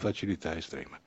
[0.00, 0.98] facilità estrema.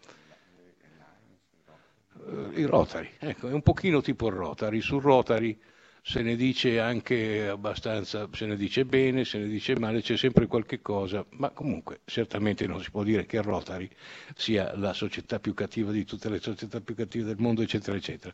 [2.26, 4.80] Eh, I Rotary, ecco, è un pochino tipo il Rotary.
[4.80, 5.60] Sul Rotary
[6.06, 10.48] se ne dice anche abbastanza, se ne dice bene, se ne dice male, c'è sempre
[10.48, 13.90] qualche cosa, ma comunque certamente non si può dire che il Rotary
[14.36, 18.34] sia la società più cattiva di tutte le società più cattive del mondo, eccetera, eccetera.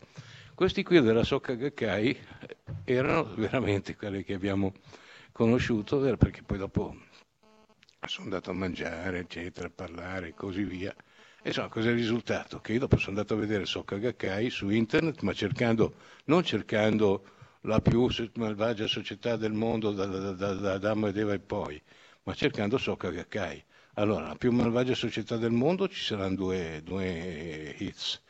[0.55, 2.17] Questi qui della Socca Gakkai
[2.85, 4.73] erano veramente quelli che abbiamo
[5.31, 6.95] conosciuto, eh, perché poi dopo
[8.07, 10.93] sono andato a mangiare, eccetera, a parlare e così via.
[11.41, 12.59] E insomma, cosa è il risultato?
[12.59, 15.93] Che io dopo sono andato a vedere Socca Gakkai su internet, ma cercando,
[16.25, 17.23] non cercando
[17.61, 21.81] la più malvagia società del mondo da, da, da- da Adamo ed Eva e poi,
[22.23, 23.63] ma cercando Socca Gakkai.
[23.95, 28.21] Allora, la più malvagia società del mondo ci saranno due, due hits.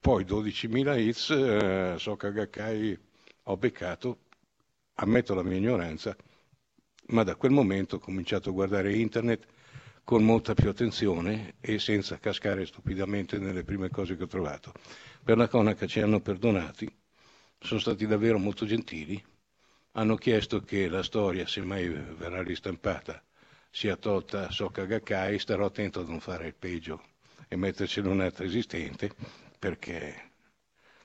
[0.00, 2.98] Poi 12.000 hits, eh, Socca Gakkai
[3.44, 4.18] ho beccato,
[4.96, 6.16] ammetto la mia ignoranza,
[7.08, 9.46] ma da quel momento ho cominciato a guardare internet
[10.04, 14.72] con molta più attenzione e senza cascare stupidamente nelle prime cose che ho trovato.
[15.22, 16.86] Per la cronaca ci hanno perdonati,
[17.58, 19.22] sono stati davvero molto gentili,
[19.92, 23.22] hanno chiesto che la storia, se mai verrà ristampata,
[23.70, 27.02] sia tolta a Socca Gakkai, starò attento a non fare il peggio
[27.48, 29.10] e mettercene un'altra esistente,
[29.58, 30.30] perché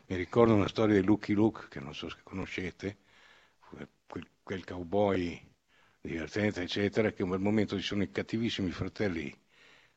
[0.07, 2.97] mi ricordo una storia di Lucky Luke, che non so se conoscete,
[4.43, 5.39] quel cowboy
[6.09, 9.33] divertente, eccetera, che in quel momento ci sono i cattivissimi fratelli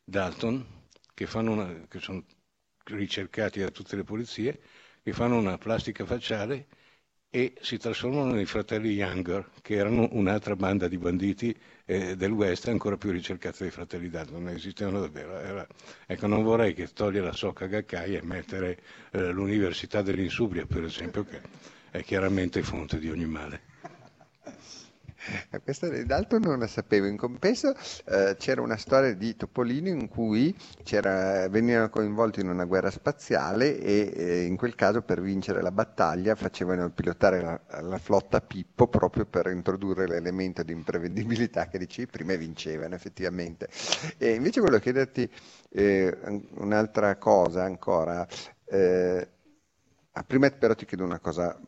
[0.05, 0.65] Dalton,
[1.15, 2.25] che, una, che sono
[2.85, 4.61] ricercati da tutte le polizie,
[5.03, 6.67] che fanno una plastica facciale
[7.31, 11.57] e si trasformano nei fratelli Younger, che erano un'altra banda di banditi
[11.87, 15.39] eh, del West ancora più ricercata dei fratelli Dalton, non esistevano davvero.
[15.39, 15.67] Era-
[16.07, 18.79] ecco, non vorrei che togliere la Socca Gakkai e mettere
[19.13, 21.41] eh, l'Università dell'Insubria, per esempio, che
[21.91, 23.72] è chiaramente fonte di ogni male.
[25.51, 27.07] Eh, Questa di Dalton non la sapevo.
[27.07, 27.75] In compenso
[28.07, 30.55] eh, c'era una storia di Topolino in cui
[31.49, 36.35] venivano coinvolti in una guerra spaziale e eh, in quel caso per vincere la battaglia
[36.35, 42.33] facevano pilotare la, la flotta Pippo proprio per introdurre l'elemento di imprevedibilità che dicevi prima
[42.33, 43.69] e vincevano effettivamente.
[44.19, 45.29] E invece volevo chiederti
[45.71, 48.27] eh, un- un'altra cosa ancora.
[48.65, 49.29] Eh,
[50.27, 51.59] prima però ti chiedo una cosa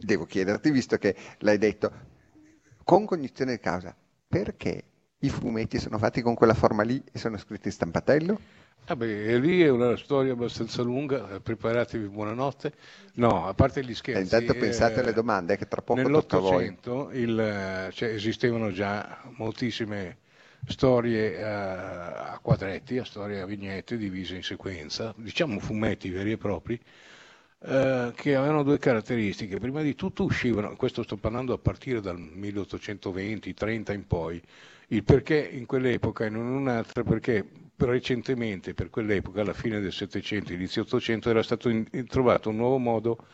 [0.00, 1.92] devo chiederti, visto che l'hai detto
[2.84, 3.94] con cognizione di causa,
[4.26, 4.84] perché
[5.18, 8.40] i fumetti sono fatti con quella forma lì e sono scritti in stampatello?
[8.86, 12.72] Vabbè, e lì è una storia abbastanza lunga, eh, preparatevi buonanotte.
[13.14, 16.00] No, a parte gli Eh, scherzi, intanto pensate eh, alle domande, eh, che tra poco
[16.00, 20.16] a nell'Ottocento il, eh, cioè, esistevano già moltissime
[20.66, 26.36] storie eh, a quadretti, a storie a vignette divise in sequenza, diciamo fumetti veri e
[26.38, 26.80] propri,
[27.62, 29.58] eh, che avevano due caratteristiche.
[29.58, 34.40] Prima di tutto uscivano, questo sto parlando a partire dal 1820-30 in poi,
[34.88, 37.46] il perché in quell'epoca e non un'altra, perché
[37.76, 42.78] recentemente, per quell'epoca, alla fine del Settecento, inizio Ottocento, era stato in- trovato un nuovo
[42.78, 43.26] modo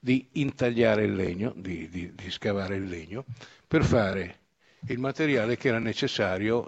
[0.00, 3.24] di intagliare il legno, di, di- di scavare il legno,
[3.66, 4.38] per fare
[4.88, 6.66] il materiale che era necessario,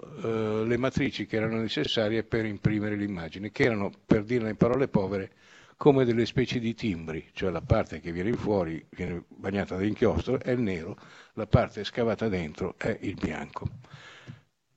[0.63, 4.87] eh, le matrici che erano necessarie per imprimere l'immagine, che erano, per dirla in parole
[4.87, 5.31] povere,
[5.77, 10.39] come delle specie di timbri, cioè la parte che viene fuori viene bagnata da inchiostro
[10.39, 10.97] è il nero,
[11.33, 13.69] la parte scavata dentro è il bianco.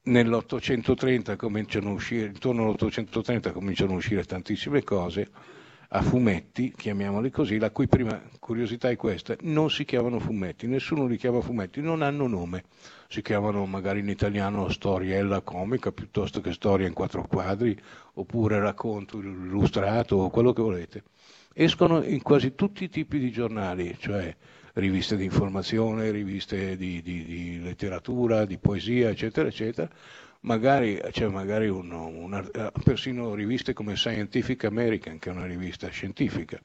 [0.02, 5.31] Nell'830 cominciano a uscire, intorno all'830 cominciano a uscire tantissime cose
[5.92, 11.06] a fumetti, chiamiamoli così, la cui prima curiosità è questa, non si chiamano fumetti, nessuno
[11.06, 12.64] li chiama fumetti, non hanno nome,
[13.08, 17.76] si chiamano magari in italiano storiella comica piuttosto che storia in quattro quadri,
[18.14, 21.02] oppure racconto illustrato o quello che volete.
[21.52, 24.34] Escono in quasi tutti i tipi di giornali, cioè
[24.75, 29.90] riviste di informazione, riviste di, di- di letteratura, di poesia, eccetera, eccetera.
[30.42, 35.88] Magari c'è magari un- una- eh, persino riviste come Scientific American, che è una rivista
[35.88, 36.58] scientifica.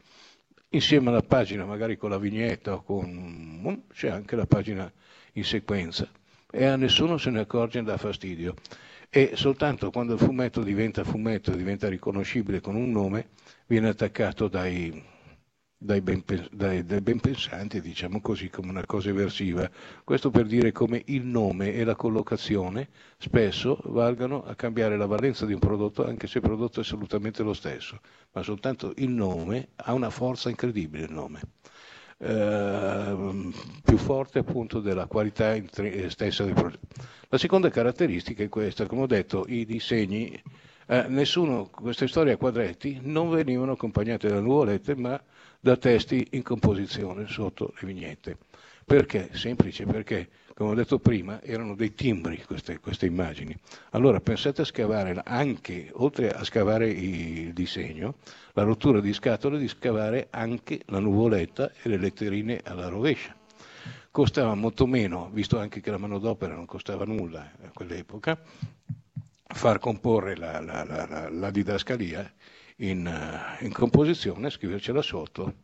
[0.70, 3.84] Insieme alla pagina, magari con la vignetta o con...
[3.94, 4.92] c'è anche la pagina
[5.34, 6.10] in sequenza
[6.52, 8.56] e a nessuno se ne accorge e dà fastidio.
[9.10, 13.30] E soltanto quando il fumetto diventa fumetto, diventa riconoscibile con un nome,
[13.68, 15.02] viene attaccato dai,
[15.78, 19.70] dai, ben, dai, dai ben pensanti, diciamo così, come una cosa eversiva.
[20.04, 25.46] Questo per dire come il nome e la collocazione spesso valgano a cambiare la valenza
[25.46, 28.00] di un prodotto, anche se il prodotto è assolutamente lo stesso,
[28.32, 31.42] ma soltanto il nome ha una forza incredibile, il nome.
[32.18, 33.52] Eh,
[33.84, 36.88] più forte appunto della qualità intri- stessa del progetto.
[37.28, 40.42] La seconda caratteristica è questa, come ho detto, i disegni,
[40.88, 45.22] eh, nessuno, queste storie a quadretti non venivano accompagnate da nuvolette ma
[45.66, 48.38] da testi in composizione sotto le vignette.
[48.86, 49.30] Perché?
[49.34, 53.58] Semplice, perché, come ho detto prima, erano dei timbri queste, queste immagini.
[53.90, 58.18] Allora pensate a scavare anche, oltre a scavare il disegno,
[58.54, 63.36] la rottura di scatole, di scavare anche la nuvoletta e le letterine alla rovescia.
[64.12, 68.40] Costava molto meno, visto anche che la manodopera non costava nulla a quell'epoca,
[69.48, 72.32] far comporre la- la- la- la didascalia
[72.78, 75.64] in, eh, in composizione, scrivercela sotto.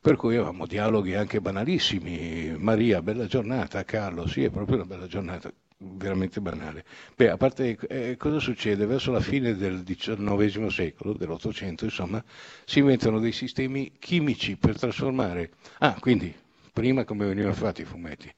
[0.00, 2.56] Per cui avevamo dialoghi anche banalissimi.
[2.58, 6.84] Maria, bella giornata, Carlo, sì, è proprio una bella giornata, veramente banale.
[7.14, 8.86] Beh, a parte eh, cosa succede?
[8.86, 12.22] Verso la fine del XIX secolo, dell'Ottocento, insomma,
[12.64, 15.50] si inventano dei sistemi chimici per trasformare.
[15.80, 16.34] Ah, quindi,
[16.72, 18.32] prima come venivano fatti i fumetti?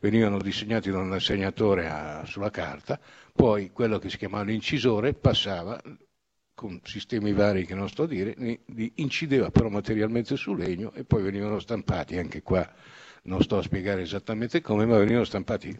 [0.00, 3.00] Venivano disegnati da un assegnatore a- sulla carta,
[3.34, 5.80] poi quello che si chiamava l'incisore passava
[6.58, 8.34] con sistemi vari che non sto a dire,
[8.96, 12.68] incideva però materialmente sul legno e poi venivano stampati, anche qua
[13.22, 15.78] non sto a spiegare esattamente come, ma venivano stampati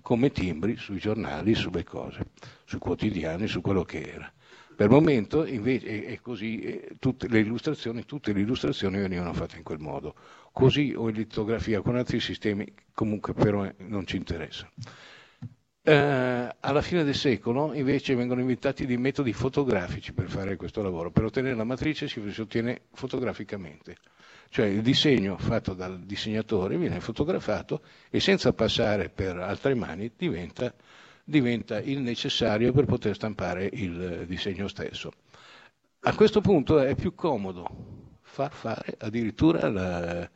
[0.00, 2.26] come timbri sui giornali, sulle cose,
[2.64, 4.32] sui quotidiani, su quello che era.
[4.76, 9.64] Per il momento invece è, così, tutte le illustrazioni, tutte le illustrazioni venivano fatte in
[9.64, 10.14] quel modo,
[10.52, 14.70] così o in litografia con altri sistemi, comunque però eh, non ci interessa.
[15.84, 21.10] Eh, alla fine del secolo invece vengono inventati dei metodi fotografici per fare questo lavoro.
[21.10, 23.96] Per ottenere la matrice si, ottiene fotograficamente,
[24.48, 30.72] cioè il disegno fatto dal disegnatore viene fotografato e senza passare per altre mani diventa,
[31.24, 35.10] diventa il necessario per poter stampare il disegno stesso.
[36.02, 38.01] A questo punto è più comodo
[38.32, 40.26] far fare addirittura la,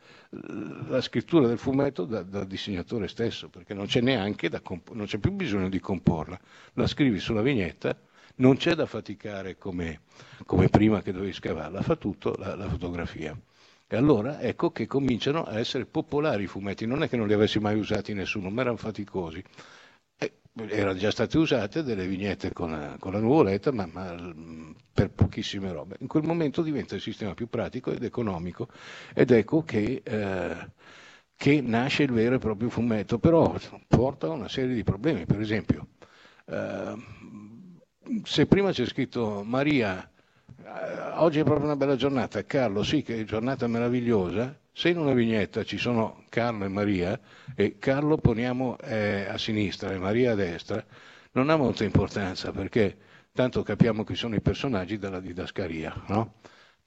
[0.87, 5.07] la scrittura del fumetto da- dal disegnatore stesso, perché non c'è neanche da comp- non
[5.07, 6.39] c'è più bisogno di comporla,
[6.73, 7.97] la scrivi sulla vignetta,
[8.35, 10.01] non c'è da faticare come,
[10.45, 13.35] come prima che dovevi scavarla, fa tutto la, la fotografia.
[13.87, 17.33] E allora ecco che cominciano a essere popolari i fumetti, non è che non li
[17.33, 19.43] avessi mai usati nessuno, ma erano faticosi.
[20.65, 24.15] Erano già state usate delle vignette con la, con la nuvoletta, ma, ma,
[24.91, 25.97] per pochissime robe.
[25.99, 28.67] In quel momento diventa il sistema più pratico ed economico
[29.13, 30.55] ed ecco che, eh,
[31.35, 33.55] che nasce il vero e proprio fumetto, però
[33.87, 35.25] porta a una serie di problemi.
[35.27, 35.89] Per esempio,
[36.45, 36.95] eh,
[38.23, 40.09] se prima c'è scritto Maria,
[40.63, 44.99] eh, oggi è proprio una bella giornata, Carlo, sì che è giornata meravigliosa, se in
[44.99, 47.19] una vignetta ci sono Carlo e Maria,
[47.55, 50.85] e Carlo poniamo eh, a sinistra e Maria a destra,
[51.31, 52.95] non ha molta importanza perché
[53.31, 56.35] tanto capiamo chi sono i personaggi dalla didascalia, no?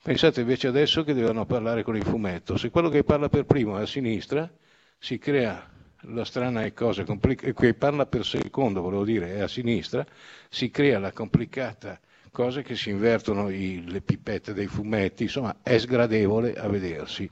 [0.01, 2.55] Pensate invece adesso che devono parlare con il fumetto.
[2.55, 4.49] Se quello che parla per primo è a sinistra,
[4.97, 5.69] si crea
[6.03, 10.05] la strana cosa complicata, che parla per secondo, volevo dire, è a sinistra,
[10.47, 11.99] si crea la complicata
[12.31, 17.29] cosa che si invertono i, le pipette dei fumetti, insomma è sgradevole a vedersi.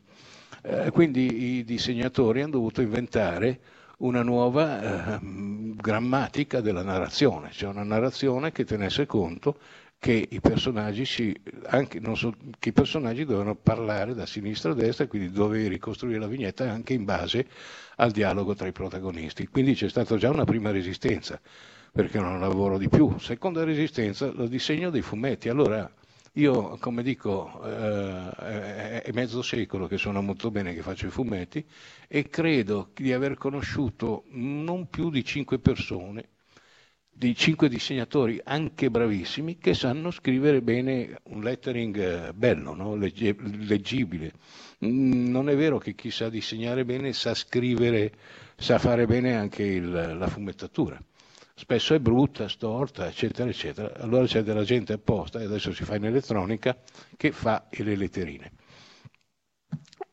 [0.61, 3.59] Eh, quindi i disegnatori hanno dovuto inventare
[3.99, 9.57] una nuova eh, grammatica della narrazione, cioè una narrazione che tenesse conto
[9.99, 11.35] che i personaggi, si,
[11.65, 16.27] anche, so, che i personaggi dovevano parlare da sinistra a destra quindi dovevi ricostruire la
[16.27, 17.45] vignetta anche in base
[17.97, 19.47] al dialogo tra i protagonisti.
[19.47, 21.39] Quindi c'è stata già una prima resistenza,
[21.91, 23.17] perché non lavoro di più.
[23.19, 25.49] Seconda resistenza, il disegno dei fumetti.
[25.49, 25.89] Allora,
[26.33, 31.65] io, come dico, eh, è mezzo secolo che suona molto bene che faccio i fumetti
[32.07, 36.29] e credo di aver conosciuto non più di cinque persone
[37.19, 41.98] di cinque disegnatori anche bravissimi che sanno scrivere bene un lettering
[42.29, 42.95] eh, bello, no?
[42.95, 44.31] Legge, leggibile.
[44.86, 48.13] Mm, non è vero che chi sa disegnare bene sa scrivere,
[48.55, 50.98] sa fare bene anche il, la fumettatura.
[51.61, 53.93] Spesso è brutta, storta, eccetera, eccetera.
[53.97, 56.77] Allora c'è della gente apposta, e adesso si fa in elettronica,
[57.17, 58.51] che fa le letterine.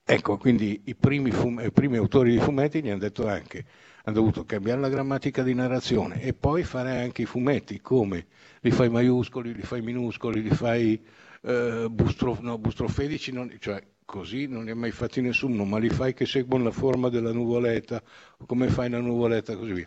[0.09, 3.65] Ecco, quindi i primi, fum- i primi autori di fumetti gli hanno detto anche
[4.05, 8.27] hanno dovuto cambiare la grammatica di narrazione e poi fare anche i fumetti, come
[8.61, 11.05] li fai maiuscoli, li fai minuscoli, li fai
[11.43, 15.91] eh, bustrof- no, bustrofedici, non, cioè così non li ha mai fatti nessuno, ma li
[15.91, 18.03] fai che seguono la forma della nuvoletta,
[18.47, 19.87] come fai la nuvoletta così via.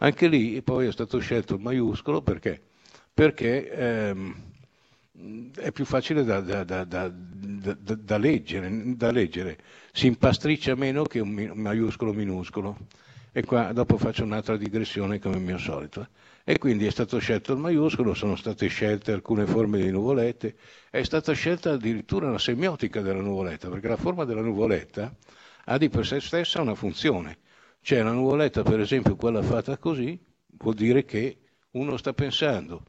[0.00, 2.60] Anche lì poi è stato scelto il maiuscolo perché?
[3.14, 4.34] Perché ehm,
[5.54, 9.58] è più facile da, da, da, da, leggere, da leggere,
[9.92, 12.76] si impastriccia meno che un maiuscolo minuscolo.
[13.32, 16.08] E qua dopo faccio un'altra digressione come mio solito.
[16.44, 20.56] E quindi è stato scelto il maiuscolo, sono state scelte alcune forme di nuvolette,
[20.90, 25.14] è stata scelta addirittura una semiotica della nuvoletta, perché la forma della nuvoletta
[25.64, 27.38] ha di per sé stessa una funzione.
[27.82, 30.18] C'è la nuvoletta, per esempio, quella fatta così,
[30.58, 31.38] vuol dire che
[31.72, 32.84] uno sta pensando.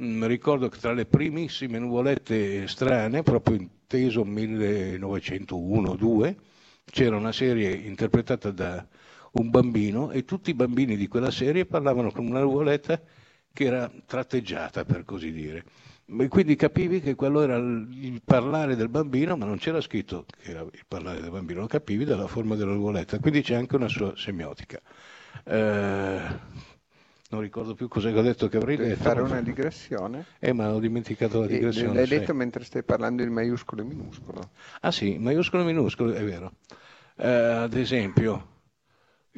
[0.00, 6.36] Mm, ricordo che tra le primissime nuvolette strane, proprio inteso 1901-2,
[6.84, 8.86] c'era una serie interpretata da
[9.32, 13.00] un bambino e tutti i bambini di quella serie parlavano con una nuvoletta
[13.52, 15.64] che era tratteggiata, per così dire.
[16.06, 20.50] E quindi capivi che quello era il parlare del bambino, ma non c'era scritto che
[20.52, 23.88] era il parlare del bambino, lo capivi dalla forma della nuvoletta, quindi c'è anche una
[23.88, 24.80] sua semiotica.
[25.44, 26.20] Eh,
[27.30, 29.02] non ricordo più cosa ho detto che avrei Devi detto.
[29.02, 30.24] fare una digressione?
[30.38, 31.92] Eh, ma ho dimenticato la digressione.
[31.92, 34.50] L'hai detto mentre stai parlando di maiuscolo e minuscolo.
[34.80, 36.52] Ah sì, maiuscolo e minuscolo, è vero.
[37.16, 38.57] Eh, ad esempio,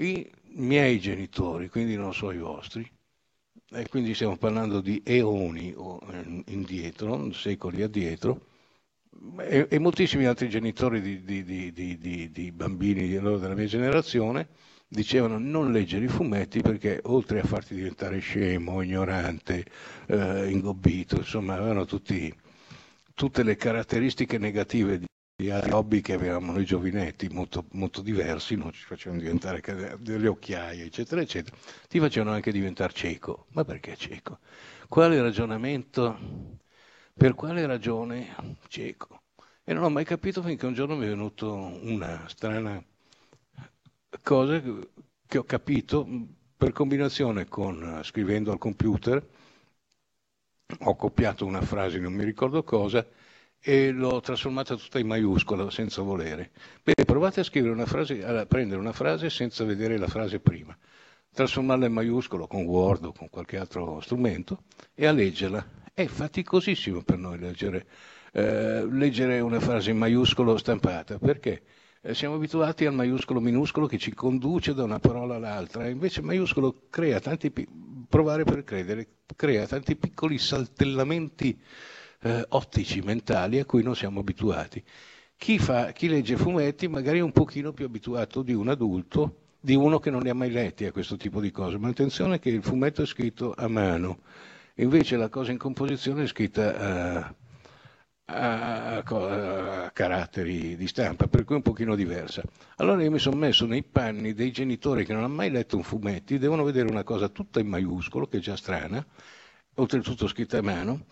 [0.01, 2.89] i miei genitori, quindi non so i vostri,
[3.73, 8.47] e quindi stiamo parlando di eoni eh, indietro, secoli addietro,
[9.39, 14.49] e, e moltissimi altri genitori di, di, di, di bambini della mia generazione
[14.89, 19.65] dicevano non leggere i fumetti perché oltre a farti diventare scemo, ignorante,
[20.07, 22.33] eh, ingobbito, insomma avevano tutti,
[23.15, 25.03] tutte le caratteristiche negative
[25.49, 29.63] altri hobby che avevamo noi giovinetti, molto, molto diversi, non ci facevano diventare
[30.01, 31.57] delle occhiaie, eccetera, eccetera,
[31.89, 33.47] ti facevano anche diventare cieco.
[33.53, 34.41] Ma perché cieco?
[34.89, 36.59] Quale ragionamento?
[37.15, 38.35] Per quale ragione
[38.69, 39.23] cieco?
[39.65, 42.83] E non ho mai capito finché un giorno mi è venuta una strana
[44.23, 44.61] cosa
[45.27, 46.07] che ho capito
[46.57, 49.25] per combinazione con scrivendo al computer,
[50.81, 53.07] ho copiato una frase, non mi ricordo cosa,
[53.63, 56.51] e l'ho trasformata tutta in maiuscola senza volere.
[56.83, 60.77] Beh, provate a una frase, a prendere una frase senza vedere la frase prima,
[61.33, 64.63] trasformarla in maiuscolo con Word o con qualche altro strumento
[64.95, 65.79] e a leggerla.
[65.93, 67.87] È faticosissimo per noi leggere,
[68.33, 71.63] eh, leggere una frase in maiuscolo stampata, perché?
[72.03, 76.85] Eh, siamo abituati al maiuscolo minuscolo che ci conduce da una parola all'altra, invece maiuscolo
[76.89, 77.53] crea tanti,
[78.09, 81.61] provare per credere, crea tanti piccoli saltellamenti
[82.23, 84.83] eh, ottici mentali a cui non siamo abituati.
[85.37, 89.75] Chi, fa, chi legge fumetti magari è un pochino più abituato di un adulto, di
[89.75, 92.51] uno che non li ha mai letti a questo tipo di cose, ma attenzione che
[92.51, 94.21] il fumetto è scritto a mano,
[94.77, 97.35] invece la cosa in composizione è scritta a,
[98.27, 102.43] a, a, a caratteri di stampa, per cui è un pochino diversa.
[102.77, 105.83] Allora io mi sono messo nei panni dei genitori che non hanno mai letto un
[105.83, 109.05] fumetti, devono vedere una cosa tutta in maiuscolo, che è già strana,
[109.75, 111.07] oltretutto scritta a mano,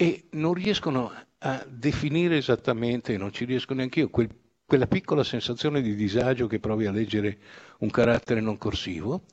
[0.00, 4.28] e non riescono a definire esattamente, non ci riesco neanche io, quel,
[4.64, 7.38] quella piccola sensazione di disagio che provi a leggere
[7.78, 9.24] un carattere non corsivo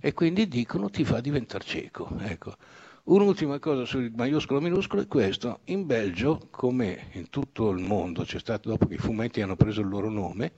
[0.00, 2.08] e quindi dicono ti fa diventare cieco.
[2.20, 2.54] Ecco.
[3.04, 5.60] Un'ultima cosa sul maiuscolo minuscolo è questo.
[5.64, 9.82] In Belgio, come in tutto il mondo, c'è stato, dopo che i fumetti hanno preso
[9.82, 10.52] il loro nome,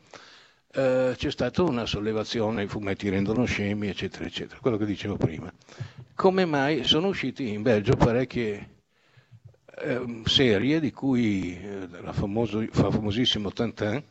[0.71, 5.53] eh, c'è stata una sollevazione, i fumetti rendono scemi, eccetera, eccetera, quello che dicevo prima.
[6.15, 8.75] Come mai sono usciti in Belgio parecchie
[9.79, 14.03] eh, serie, di cui eh, la famoso, famosissimo Tintin,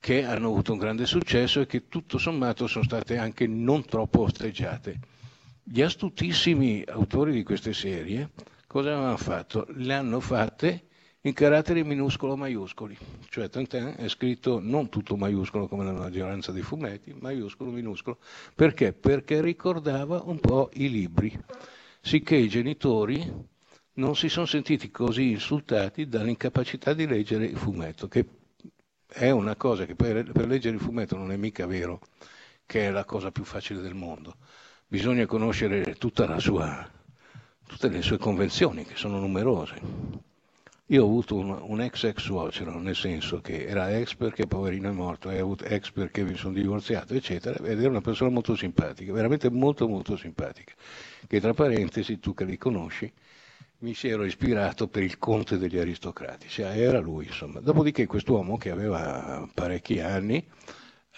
[0.00, 4.22] che hanno avuto un grande successo e che tutto sommato sono state anche non troppo
[4.22, 4.98] osteggiate.
[5.62, 8.30] Gli astutissimi autori di queste serie
[8.66, 9.66] cosa avevano fatto?
[9.70, 10.84] Le hanno fatte
[11.22, 12.96] in caratteri minuscolo maiuscoli,
[13.28, 18.18] cioè Tintin è scritto non tutto maiuscolo come la maggioranza dei fumetti, maiuscolo minuscolo,
[18.54, 18.92] perché?
[18.92, 21.38] Perché ricordava un po' i libri,
[22.00, 23.30] sicché i genitori
[23.98, 28.26] non si sono sentiti così insultati dall'incapacità di leggere il fumetto, che
[29.06, 32.00] è una cosa che per, per leggere il fumetto non è mica vero
[32.64, 34.36] che è la cosa più facile del mondo,
[34.86, 35.96] bisogna conoscere
[36.38, 36.88] sua,
[37.66, 39.80] tutte le sue convenzioni, che sono numerose.
[40.90, 44.88] Io ho avuto un, un ex ex suocero, nel senso che era ex perché poverino
[44.90, 49.12] è morto, e ex perché mi sono divorziato, eccetera, ed era una persona molto simpatica,
[49.12, 50.72] veramente molto molto simpatica,
[51.26, 53.10] che tra parentesi, tu che li conosci,
[53.80, 57.60] mi si ero ispirato per il conte degli aristocratici, era lui insomma.
[57.60, 60.44] Dopodiché quest'uomo che aveva parecchi anni,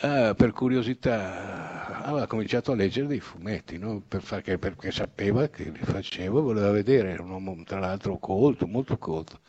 [0.02, 4.02] eh, per curiosità aveva cominciato a leggere dei fumetti, no?
[4.06, 8.66] per perché, perché sapeva che li facevo, voleva vedere, era un uomo tra l'altro colto,
[8.66, 9.40] molto colto,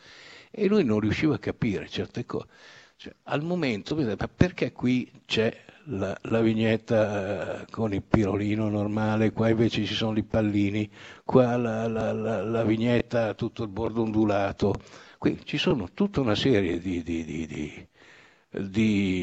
[0.50, 2.46] e lui non riusciva a capire certe cose.
[2.96, 5.54] Cioè, al momento, ma perché qui c'è
[5.86, 10.88] la, la, vignetta eh, con il pirolino normale, qua invece ci sono i pallini,
[11.24, 14.74] qua la, la, la vignetta tutto il bordo ondulato,
[15.18, 17.02] qui ci sono tutta una serie di,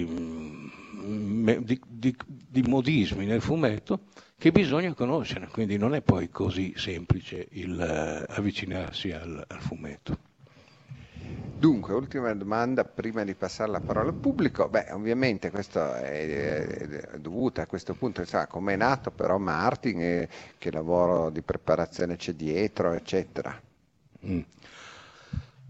[0.07, 4.01] mm, di, di, di, modismi nel fumetto
[4.37, 10.28] che bisogna conoscere, quindi non è poi così semplice il, uh, avvicinarsi al, al, fumetto.
[11.59, 14.69] Dunque, ultima domanda prima di passare la parola al pubblico.
[14.69, 20.01] Beh, ovviamente questo è, è dovuto a questo punto, sa come è nato però Martin
[20.01, 23.61] e che lavoro di preparazione c'è dietro, eccetera.
[24.25, 24.39] Mm.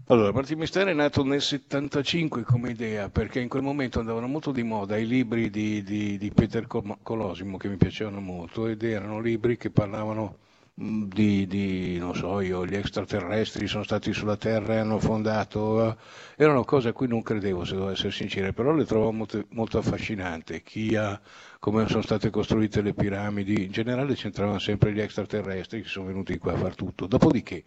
[0.06, 4.52] Allora, Martin Mistero è nato nel 75 come idea, perché in quel momento andavano molto
[4.52, 9.20] di moda i libri di, di, di Peter Colosimo, che mi piacevano molto, ed erano
[9.20, 10.36] libri che parlavano
[10.74, 15.96] di, di, non so io, gli extraterrestri sono stati sulla Terra e hanno fondato, eh,
[16.36, 19.78] erano cose a cui non credevo, se devo essere sincero, però le trovavo molto, molto
[19.78, 20.62] affascinanti.
[20.62, 21.20] Chi ha,
[21.58, 26.38] come sono state costruite le piramidi, in generale c'entravano sempre gli extraterrestri che sono venuti
[26.38, 27.06] qua a far tutto.
[27.06, 27.64] Dopodiché,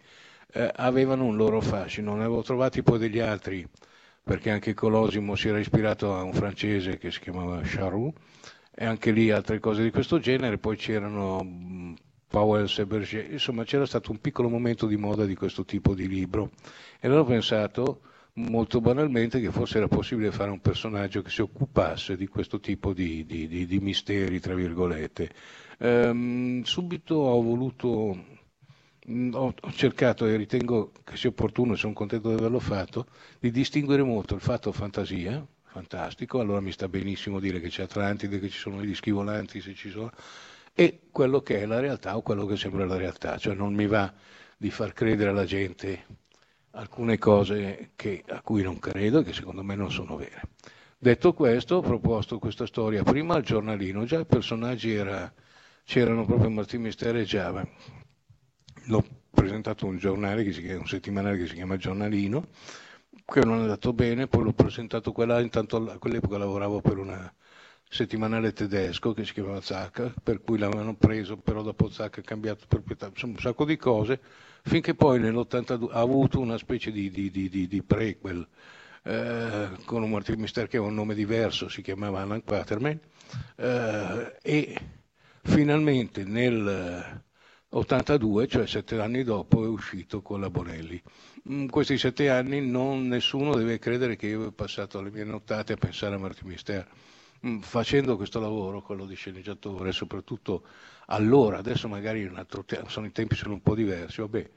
[0.52, 2.14] eh, avevano un loro fascino.
[2.14, 3.66] Ne avevo trovati poi degli altri,
[4.22, 8.12] perché anche Colosimo si era ispirato a un francese che si chiamava Charroux,
[8.76, 10.58] e anche lì altre cose di questo genere.
[10.58, 11.42] Poi c'erano
[12.34, 16.08] Powell e Berger, insomma c'era stato un piccolo momento di moda di questo tipo di
[16.08, 16.50] libro.
[16.98, 18.00] E allora ho pensato
[18.34, 22.92] molto banalmente che forse era possibile fare un personaggio che si occupasse di questo tipo
[22.92, 25.30] di, di, di, di misteri, tra virgolette.
[25.78, 28.18] Ehm, subito ho voluto
[29.10, 33.06] Mm, ho, cercato e ritengo che sia opportuno, e sono contento di averlo fatto,
[33.38, 38.38] di distinguere molto il fatto fantasia, fantastico, allora mi sta benissimo dire che c'è Atlantide,
[38.38, 40.10] che ci sono i dischi volanti, se ci sono,
[40.74, 43.86] e quello che è la realtà o quello che sembra la realtà, cioè non mi
[43.86, 44.12] va
[44.56, 46.06] di far credere alla gente
[46.72, 50.42] alcune cose che, a cui non credo e che secondo me non sono vere.
[50.98, 55.32] Detto questo, ho proposto questa storia prima al giornalino, già i personaggi era,
[55.84, 57.64] c'erano proprio Martin Mistero e Giava,
[58.86, 62.48] l'ho presentato un giornale, chiama, un settimanale che si chiama Giornalino,
[63.24, 67.32] che non è andato bene, poi l'ho presentato quella, intanto a quell'epoca lavoravo per una
[67.88, 72.64] settimanale tedesco che si chiamava Zacca, per cui l'avevano preso, però dopo Zacca ha cambiato
[72.66, 74.20] proprietà, insomma un sacco di cose,
[74.62, 78.46] finché poi nell'82 ha avuto una specie di, di, di, di prequel
[79.04, 82.98] eh, con un Martin Mister che aveva un nome diverso, si chiamava Alan Quaterman,
[83.56, 84.80] eh, e
[85.42, 87.22] finalmente nel
[87.68, 91.00] 82, cioè sette anni dopo, è uscito con la Bonelli.
[91.46, 95.72] In questi sette anni non, nessuno deve credere che io abbia passato le mie nottate
[95.72, 96.88] a pensare a Martin Mister.
[97.46, 100.64] Mm, facendo questo lavoro, quello di sceneggiatore, soprattutto
[101.06, 102.30] allora, adesso magari
[102.66, 104.50] te- sono, i tempi sono un po' diversi, vabbè,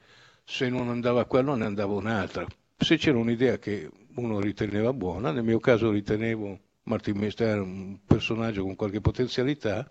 [0.44, 2.46] se non andava quello ne andava un'altra.
[2.76, 8.62] Se c'era un'idea che uno riteneva buona, nel mio caso ritenevo Martin Mister un personaggio
[8.62, 9.86] con qualche potenzialità,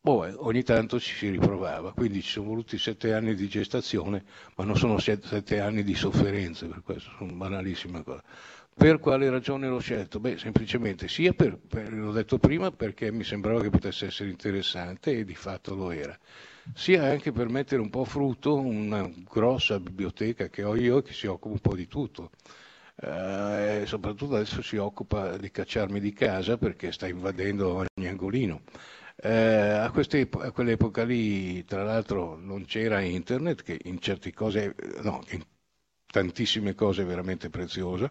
[0.00, 4.22] Boh, ogni tanto ci si riprovava, quindi ci sono voluti sette anni di gestazione,
[4.56, 8.22] ma non sono sette, sette anni di sofferenze, per questo sono banalissime cose.
[8.76, 10.18] Per quale ragione l'ho scelto?
[10.20, 15.12] Beh, semplicemente sia per, per, l'ho detto prima, perché mi sembrava che potesse essere interessante
[15.12, 16.18] e di fatto lo era,
[16.74, 21.26] sia anche per mettere un po' frutto una grossa biblioteca che ho io che si
[21.26, 22.30] occupa un po' di tutto.
[22.96, 28.62] Eh, soprattutto adesso si occupa di cacciarmi di casa perché sta invadendo ogni angolino.
[29.16, 35.22] Eh, a, a, quell'epoca lì, tra l'altro, non c'era internet, che in certe cose, no,
[35.30, 35.42] in
[36.06, 38.10] tantissime cose è veramente preziosa,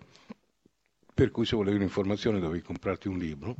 [1.13, 3.55] per cui se volevi un'informazione dovevi comprarti un libro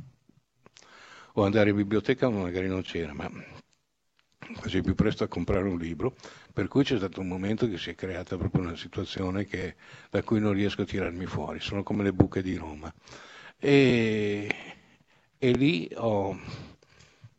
[1.34, 3.30] o andare in biblioteca, magari non c'era, ma
[4.60, 6.14] così più presto a comprare un libro,
[6.52, 9.76] per cui c'è stato un momento che si è creata proprio una situazione che,
[10.10, 12.92] da cui non riesco a tirarmi fuori, sono come le buche di Roma.
[13.58, 14.54] E,
[15.38, 16.38] e lì ho,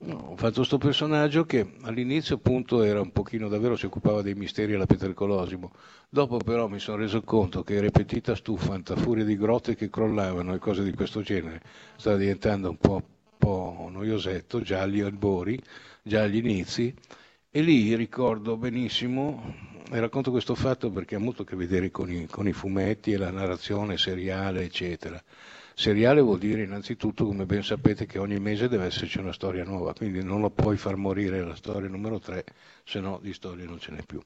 [0.08, 4.74] ho fatto questo personaggio che all'inizio appunto era un pochino davvero si occupava dei misteri
[4.74, 5.72] alla Peter Colosimo,
[6.10, 10.54] dopo però mi sono reso conto che ripetita stufante a furia di grotte che crollavano
[10.54, 11.62] e cose di questo genere
[11.96, 13.02] stava diventando un po',
[13.38, 15.60] po noiosetto già agli albori
[16.08, 16.94] già agli inizi,
[17.50, 19.56] e lì ricordo benissimo,
[19.92, 23.12] e racconto questo fatto perché ha molto a che vedere con i, con i fumetti
[23.12, 25.20] e la narrazione seriale, eccetera.
[25.78, 29.94] Seriale vuol dire innanzitutto, come ben sapete, che ogni mese deve esserci una storia nuova,
[29.94, 32.46] quindi non lo puoi far morire la storia numero 3,
[32.86, 34.22] se no di storie non ce n'è più.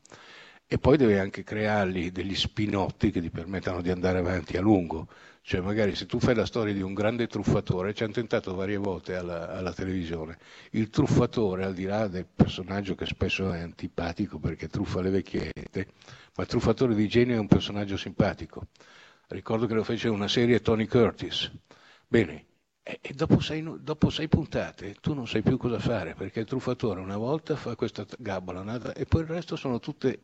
[0.68, 5.08] E poi devi anche creargli degli spinotti che ti permettano di andare avanti a lungo.
[5.42, 8.78] Cioè magari se tu fai la storia di un grande truffatore, ci hanno tentato varie
[8.78, 10.38] volte alla, alla, televisione,
[10.74, 15.88] il truffatore, al di là del personaggio che spesso è antipatico perché truffa le vecchiette,
[16.36, 18.68] ma il truffatore di genio è un personaggio simpatico.
[19.32, 21.52] Ricordo che lo fece una serie Tony Curtis.
[22.08, 22.46] Bene,
[22.82, 26.48] e, e dopo, sei, dopo, sei, puntate tu non sai più cosa fare perché il
[26.48, 30.20] truffatore una volta fa questa gabbola nata, e poi il resto sono tutte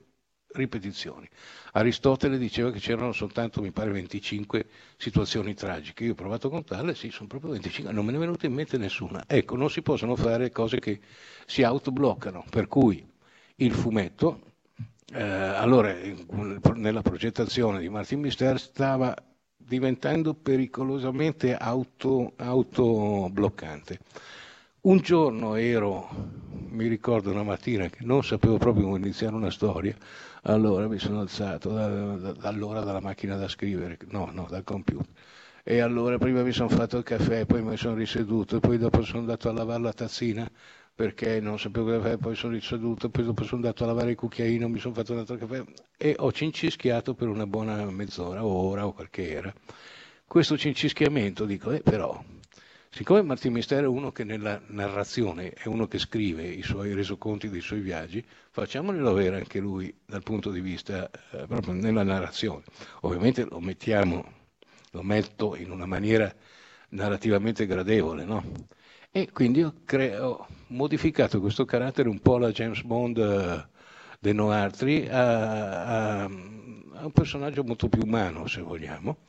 [0.53, 1.29] ripetizioni.
[1.73, 6.03] Aristotele diceva che c'erano soltanto, mi pare, 25 situazioni tragiche.
[6.05, 8.53] Io ho provato a contarle, sì, sono proprio 25, non me ne è venuta in
[8.53, 9.25] mente nessuna.
[9.27, 10.99] Ecco, non si possono fare cose che
[11.45, 13.05] si autobloccano, per cui
[13.57, 14.54] il fumetto,
[15.15, 15.95] eh, allora,
[16.73, 19.15] nella progettazione di Martin Mister stava
[19.55, 23.99] diventando pericolosamente auto, autobloccante.
[24.81, 26.09] Un giorno ero,
[26.69, 29.95] mi ricordo una mattina che non sapevo proprio come iniziare una storia,
[30.43, 34.63] allora mi sono alzato da, da, da allora dalla macchina da scrivere, no, no, dal
[34.63, 35.07] computer.
[35.63, 39.19] E allora prima mi sono fatto il caffè, poi mi sono riseduto, poi dopo sono
[39.19, 40.47] andato a lavare la tazzina
[40.95, 44.15] perché non sapevo cosa fare, poi sono riseduto, poi dopo sono andato a lavare il
[44.15, 45.63] cucchiaino, mi sono fatto un altro caffè
[45.97, 49.53] e ho cincischiato per una buona mezz'ora ora o qualche era.
[50.25, 52.23] Questo cincischiamento dico, eh, però
[52.95, 57.49] Siccome Martin Mistero è uno che nella narrazione è uno che scrive i suoi resoconti
[57.49, 62.63] dei suoi viaggi, facciamolo avere anche lui dal punto di vista eh, proprio nella narrazione.
[63.01, 64.23] Ovviamente lo mettiamo,
[64.91, 66.33] lo metto in una maniera
[66.91, 68.41] narrativamente gradevole, no?
[69.17, 73.69] E quindi ho, cre- ho, modificato questo carattere un po' alla James Bond
[74.19, 79.19] de Noartri a, a, a un personaggio molto più umano, se vogliamo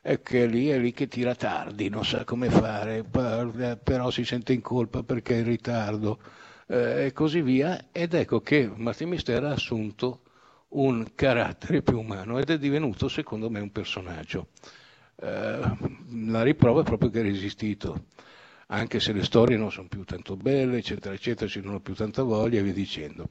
[0.00, 4.52] è che lì è lì che tira tardi, non sa come fare, però si sente
[4.52, 6.20] in colpa perché è in ritardo
[6.68, 7.86] eh, e così via.
[7.90, 10.20] Ed ecco che Martin Mister ha assunto
[10.70, 14.50] un carattere più umano ed è divenuto secondo me un personaggio.
[15.16, 15.60] Eh,
[16.28, 18.04] la riprova è proprio che ha resistito,
[18.68, 21.94] anche se le storie non sono più tanto belle, eccetera, eccetera, ci non ho più
[21.94, 23.28] tanta voglia e via dicendo.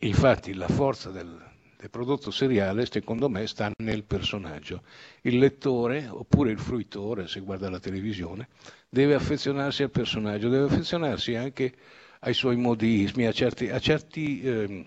[0.00, 1.38] Infatti la forza del,
[1.78, 4.82] del prodotto seriale, secondo me, sta nel personaggio.
[5.22, 8.48] Il lettore, oppure il fruitore, se guarda la televisione,
[8.88, 11.74] deve affezionarsi al personaggio, deve affezionarsi anche
[12.20, 14.86] ai suoi modismi, a certi, a certi eh,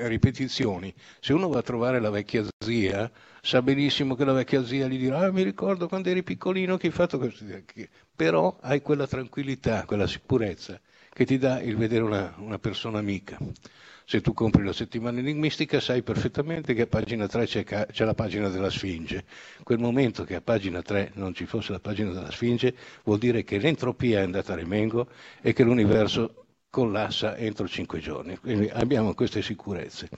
[0.00, 0.92] a ripetizioni.
[1.20, 3.10] Se uno va a trovare la vecchia zia,
[3.42, 6.86] sa benissimo che la vecchia zia gli dirà: ah, Mi ricordo quando eri piccolino che
[6.88, 7.44] hai fatto questo.
[8.14, 10.80] Però hai quella tranquillità, quella sicurezza
[11.12, 13.38] che ti dà il vedere una, una persona amica
[14.10, 18.12] se tu compri la settimana enigmistica sai perfettamente che a pagina 3 c'è, c'è, la
[18.12, 19.22] pagina della Sfinge.
[19.62, 22.74] Quel momento che a pagina 3 non ci fosse la pagina della Sfinge
[23.04, 25.06] vuol dire che l'entropia è andata a remengo
[25.40, 28.36] e che l'universo collassa entro 5 giorni.
[28.38, 30.08] Quindi abbiamo queste sicurezze.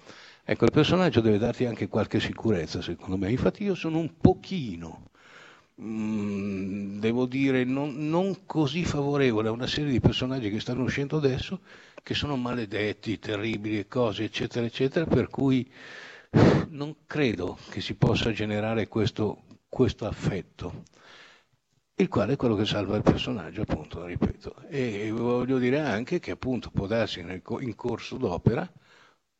[0.45, 3.31] Ecco, il personaggio deve darti anche qualche sicurezza, secondo me.
[3.31, 5.11] Infatti io sono un pochino
[5.81, 11.17] Mm, devo dire, non, non, così favorevole a una serie di personaggi che stanno uscendo
[11.17, 11.61] adesso,
[12.03, 15.69] che sono maledetti, terribili e cose, eccetera, eccetera, per cui
[16.69, 20.85] non credo che si possa generare questo, questo affetto,
[21.97, 24.55] il quale è quello che salva il personaggio, appunto, ripeto.
[24.69, 28.71] E voglio dire anche che appunto può darsi nel, in corso d'opera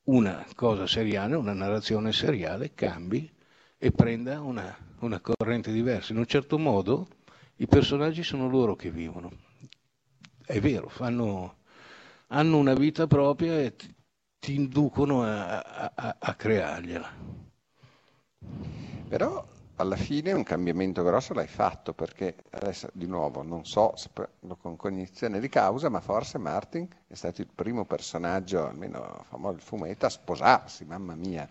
[0.05, 3.31] una cosa seriale, una narrazione seriale, cambi
[3.79, 6.13] e prenda una, una corrente diversa.
[6.13, 7.09] In un certo modo
[7.57, 9.31] i personaggi sono loro che vivono.
[10.45, 11.57] È vero, fanno,
[12.29, 13.95] hanno una vita propria e ti,
[14.39, 15.61] ti inducono a,
[15.95, 17.41] a, a creargliela.
[19.09, 23.95] Però alla fine un cambiamento grosso l'hai fatto perché adesso di nuovo non so
[24.61, 29.63] con cognizione di causa, ma forse Martin è stato il primo personaggio, almeno famoso il
[29.63, 31.49] fumetto, a sposarsi, mamma mia.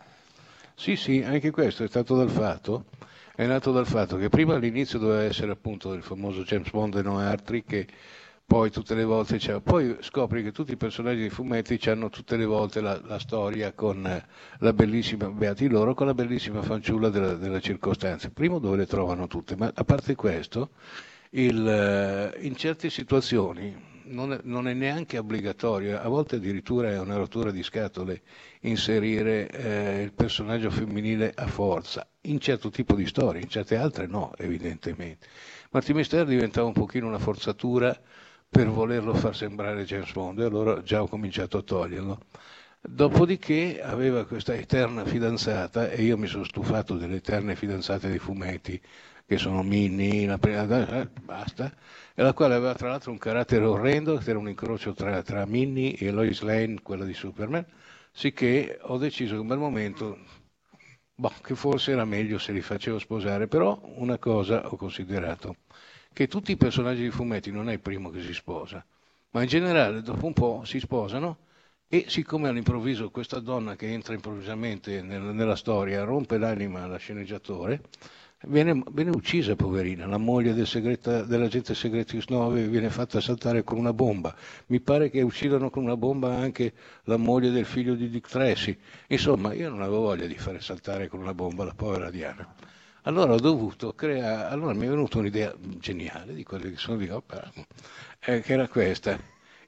[0.75, 2.85] Sì, sì, anche questo è stato dal fatto,
[3.35, 7.01] è nato dal fatto che prima all'inizio doveva essere appunto il famoso James Bond e
[7.01, 7.87] non altri che
[8.51, 12.35] poi tutte le volte c'è, poi scopri che tutti i personaggi dei fumetti hanno tutte
[12.35, 14.25] le volte la, la storia con eh,
[14.59, 18.29] la bellissima, beati loro, con la bellissima fanciulla della, della circostanza.
[18.29, 20.71] Primo dove le trovano tutte, ma a parte questo,
[21.29, 23.73] il, eh, in certe situazioni
[24.07, 28.21] non è, non è, neanche obbligatorio, a volte addirittura è una rottura di scatole
[28.63, 34.07] inserire eh, il personaggio femminile a forza, in certo tipo di storie, in certe altre
[34.07, 35.25] no, evidentemente.
[35.69, 37.97] Martin Mister diventava un pochino una forzatura
[38.51, 42.19] per volerlo far sembrare James Bond e allora già ho cominciato a toglierlo.
[42.81, 48.81] Dopodiché aveva questa eterna fidanzata e io mi sono stufato delle eterne fidanzate dei fumetti
[49.25, 50.63] che sono Minnie, la prima,
[50.99, 51.73] eh, basta,
[52.13, 55.45] e la quale aveva tra l'altro un carattere orrendo, che era un incrocio tra, tra
[55.45, 57.65] Minnie e Lois Lane, quella di Superman,
[58.11, 60.17] sicché ho deciso in quel momento
[61.15, 65.55] boh, che forse era meglio se li facevo sposare, però una cosa ho considerato,
[66.13, 68.83] che tutti i personaggi di fumetti non è il primo che si sposa,
[69.31, 71.37] ma in generale dopo un po' si sposano
[71.87, 77.81] e siccome all'improvviso questa donna che entra improvvisamente nel, nella storia rompe l'anima alla sceneggiatore,
[78.43, 83.77] viene, viene uccisa poverina, la moglie del segreta, dell'agente Segretis 9 viene fatta saltare con
[83.77, 84.35] una bomba,
[84.67, 88.77] mi pare che uccidano con una bomba anche la moglie del figlio di Dick Tracy,
[89.07, 92.53] insomma io non avevo voglia di fare saltare con una bomba la povera Diana.
[93.03, 97.09] Allora ho dovuto creare, allora mi è venuta un'idea geniale di quelle che sono di
[97.09, 97.51] opera,
[98.19, 99.19] eh, che era questa.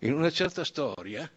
[0.01, 1.27] In una certa storia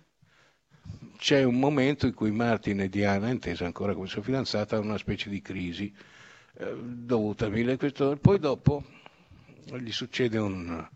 [1.16, 4.98] c'è un momento in cui Martin e Diana, intesa ancora come sua fidanzata, hanno una
[4.98, 5.90] specie di crisi
[6.58, 8.18] eh, dovuta a mille questioni.
[8.18, 8.84] Poi dopo
[9.78, 10.86] gli succede un,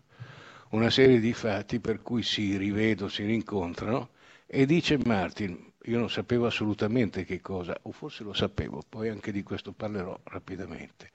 [0.70, 4.10] una serie di fatti per cui si rivedono, si rincontrano
[4.46, 9.32] e dice Martin, io non sapevo assolutamente che cosa, o forse lo sapevo, poi anche
[9.32, 11.10] di questo parlerò rapidamente.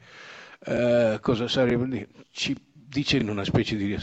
[0.65, 2.08] Uh, cosa sarebbe?
[2.32, 3.97] Ci dice in una specie di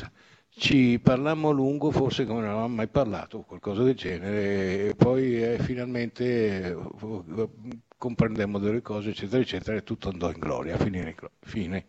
[0.55, 5.43] ci parlammo a lungo, forse come non avevamo mai parlato, qualcosa del genere, e poi
[5.43, 7.49] eh, finalmente eh,
[7.97, 11.15] comprendemmo delle cose, eccetera, eccetera, e tutto andò in gloria, fine.
[11.41, 11.87] fine.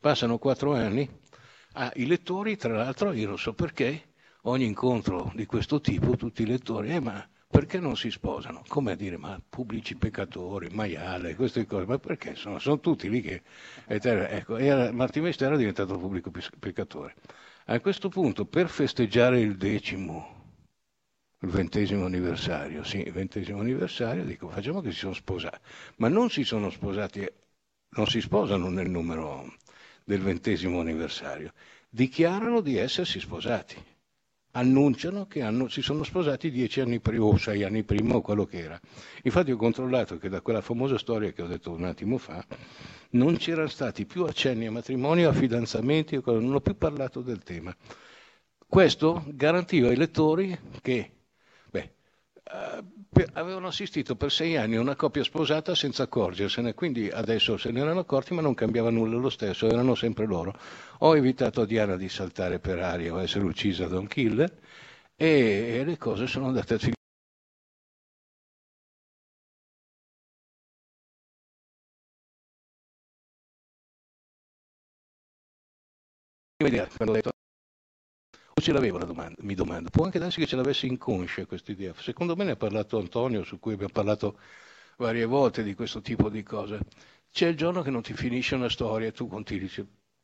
[0.00, 1.08] Passano quattro anni,
[1.74, 4.02] ah, i lettori, tra l'altro, io non so perché,
[4.42, 8.62] ogni incontro di questo tipo, tutti i lettori, eh, ma perché non si sposano?
[8.66, 12.34] Come a dire, ma pubblici peccatori, maiale, queste cose, ma perché?
[12.34, 13.42] Sono, sono tutti lì che...
[13.86, 17.14] Ecco, era, Martin Mester era diventato pubblico peccatore.
[17.66, 20.54] A questo punto, per festeggiare il decimo,
[21.40, 25.58] il ventesimo anniversario, sì, il ventesimo anniversario, dico, facciamo che si sono sposati,
[25.96, 27.30] ma non si sono sposati,
[27.90, 29.56] non si sposano nel numero
[30.04, 31.52] del ventesimo anniversario,
[31.90, 33.76] dichiarano di essersi sposati
[34.52, 38.44] annunciano che hanno, si sono sposati dieci anni prima o sei anni prima o quello
[38.44, 38.80] che era.
[39.22, 42.44] Infatti ho controllato che da quella famosa storia che ho detto un attimo fa
[43.10, 47.74] non c'erano stati più accenni a matrimonio, a fidanzamenti, non ho più parlato del tema.
[48.66, 51.10] Questo garantiva ai lettori che
[51.70, 51.92] beh,
[52.44, 52.84] eh,
[53.34, 57.80] avevano assistito per sei anni a una coppia sposata senza accorgersene, quindi adesso se ne
[57.80, 60.54] erano accorti ma non cambiava nulla lo stesso, erano sempre loro.
[60.98, 64.50] Ho evitato a Diana di saltare per aria o essere uccisa da un killer
[65.16, 66.96] e, e le cose sono andate a finire.
[76.96, 77.30] quando ho detto
[78.62, 79.90] ce l'aveva la domanda, mi domando.
[79.90, 81.92] Può anche darsi che ce l'avesse inconscia questa idea.
[81.98, 84.38] Secondo me ne ha parlato Antonio, su cui abbiamo parlato
[84.96, 86.80] varie volte di questo tipo di cose.
[87.30, 89.68] C'è il giorno che non ti finisce una storia e tu continui,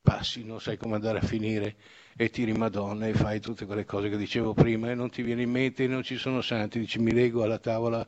[0.00, 1.76] passi, non sai come andare a finire
[2.16, 5.42] e tiri Madonna e fai tutte quelle cose che dicevo prima e non ti viene
[5.42, 8.06] in mente e non ci sono santi, dici mi leggo alla tavola,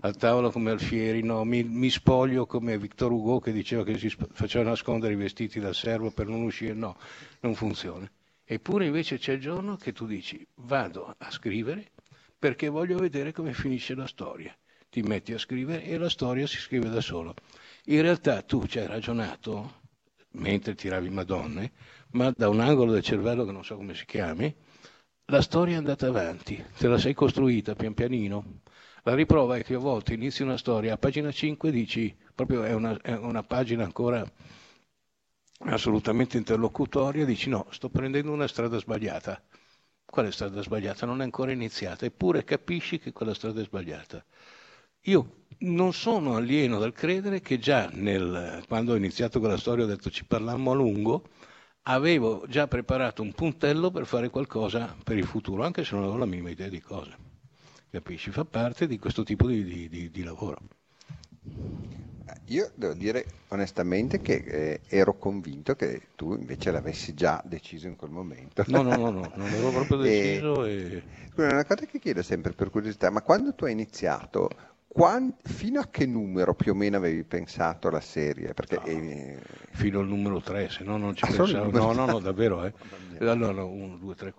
[0.00, 4.14] al tavolo come Alfieri, no, mi, mi, spoglio come Victor Hugo che diceva che si
[4.32, 6.96] faceva nascondere i vestiti dal servo per non uscire, no,
[7.40, 8.10] non funziona.
[8.44, 11.92] Eppure invece c'è il giorno che tu dici vado a scrivere
[12.38, 14.54] perché voglio vedere come finisce la storia.
[14.90, 17.34] Ti metti a scrivere e la storia si scrive da solo.
[17.86, 19.80] In realtà tu ci hai ragionato
[20.32, 21.72] mentre tiravi Madonne,
[22.12, 24.54] ma da un angolo del cervello che non so come si chiami,
[25.26, 28.60] la storia è andata avanti, te la sei costruita pian pianino.
[29.04, 32.72] La riprova è che a volte inizi una storia, a pagina 5 dici proprio è
[32.72, 34.24] una, è una pagina ancora
[35.66, 39.42] assolutamente interlocutoria, dici no, sto prendendo una strada sbagliata.
[40.04, 41.06] Quale strada sbagliata?
[41.06, 44.24] Non è ancora iniziata, eppure capisci che quella strada è sbagliata.
[45.06, 49.84] Io non sono alieno dal credere che già nel, quando ho iniziato con la storia,
[49.84, 51.28] ho detto ci parlammo a lungo,
[51.82, 56.18] avevo già preparato un puntello per fare qualcosa per il futuro, anche se non avevo
[56.18, 57.16] la minima idea di cosa.
[57.90, 58.30] Capisci?
[58.30, 60.58] Fa parte di questo tipo di, di, di, di lavoro.
[62.46, 67.96] Io devo dire onestamente che eh, ero convinto che tu invece l'avessi già deciso in
[67.96, 68.64] quel momento.
[68.68, 70.64] No, no, no, no non avevo proprio deciso.
[70.64, 71.02] e, e...
[71.36, 74.48] Una cosa che chiedo sempre per curiosità, ma quando tu hai iniziato,
[74.86, 78.54] quan- fino a che numero più o meno avevi pensato la serie?
[78.54, 78.84] Perché, No.
[78.84, 79.38] eh,
[79.72, 81.70] Fino al numero 3, se no non ci Ah, pensavo.
[81.70, 82.64] No, no, no, davvero.
[82.64, 82.72] Eh.
[83.20, 84.34] Allora, 1, 2, 3,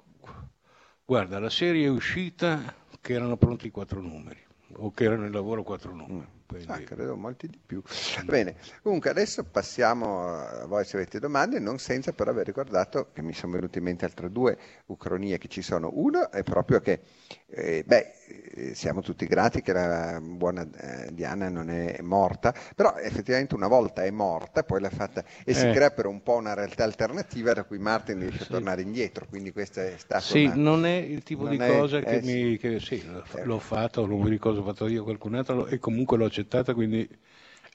[1.06, 4.40] Guarda, la serie è uscita che erano pronti quattro numeri,
[4.78, 6.34] o che erano in lavoro quattro numeri.
[6.48, 7.82] Quindi- Ah, credo molti di più.
[8.24, 13.22] Bene, comunque adesso passiamo a voi se avete domande, non senza però aver ricordato che
[13.22, 15.90] mi sono venute in mente altre due ucronie che ci sono.
[15.94, 17.02] Uno è proprio che,
[17.48, 18.25] eh, beh, eh,
[18.74, 24.04] siamo tutti grati che la buona eh, Diana non è morta, però effettivamente una volta
[24.04, 25.70] è morta, poi l'ha fatta e si Eh.
[25.70, 29.52] crea per un po' una realtà alternativa da cui Martin riesce a tornare indietro, quindi
[29.52, 30.56] questa è stata Sì, una...
[30.56, 32.58] non è il tipo di è- cosa che eh, mi...
[32.58, 33.44] Che, sì, l'ho, Eh.
[33.44, 37.08] l'ho fatto, non mi ricordo, ho fatto io qualcun altro e comunque l'ho accettata, quindi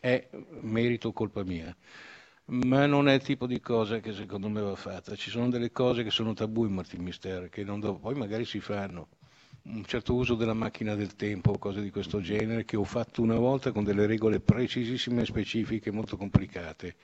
[0.01, 0.29] è
[0.63, 1.75] merito o colpa mia.
[2.47, 5.15] Ma non è il tipo di cosa che secondo me va fatta.
[5.15, 8.45] Ci sono delle cose che sono tabù in Martin Mister, che non do- poi magari
[8.45, 9.09] si fanno.
[9.63, 13.37] Un certo uso della macchina del tempo, cose di questo genere, che ho fatto una
[13.37, 16.97] volta con delle regole precisissime, specifiche, molto complicate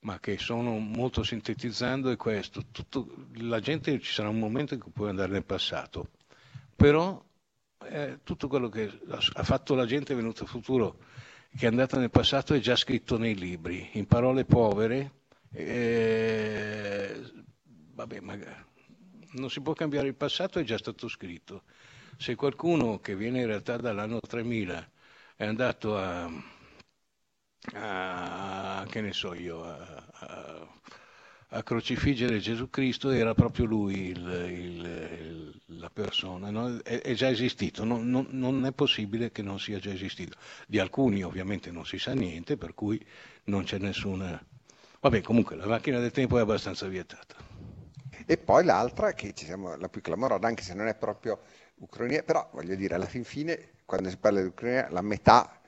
[0.00, 2.62] ma che sono molto sintetizzando è questo.
[2.70, 6.08] Tutto- la gente ci sarà un momento in cui può andare nel passato,
[6.74, 7.22] però
[7.86, 10.98] eh, tutto quello che ha, fatto la gente è venuto al futuro,
[11.56, 15.12] che è andata nel passato è già scritto nei libri, in parole povere.
[15.52, 17.20] eh,
[17.94, 18.68] vabbè, magari.
[19.32, 21.62] Non si può cambiare il passato, è già stato scritto.
[22.16, 24.88] Se qualcuno che viene in realtà dall'anno 3000
[25.36, 26.30] è andato a,
[27.74, 30.68] a- che ne so io, a, a-
[31.52, 34.84] a crocifiggere Gesù Cristo era proprio lui il- il-
[35.66, 36.78] il- la persona, no?
[36.78, 40.36] è, è già esistito, non, non- non è possibile che non sia già esistito.
[40.66, 43.04] Di alcuni ovviamente non si sa niente, per cui
[43.44, 44.40] non c'è nessuna...
[45.00, 47.49] Vabbè, comunque la macchina del tempo è abbastanza vietata.
[48.30, 51.40] E poi l'altra, che ci siamo la più clamorosa, anche se non è proprio
[51.78, 55.60] Ucraina, però voglio dire, alla fin fine, quando si parla di Ucraina, la metà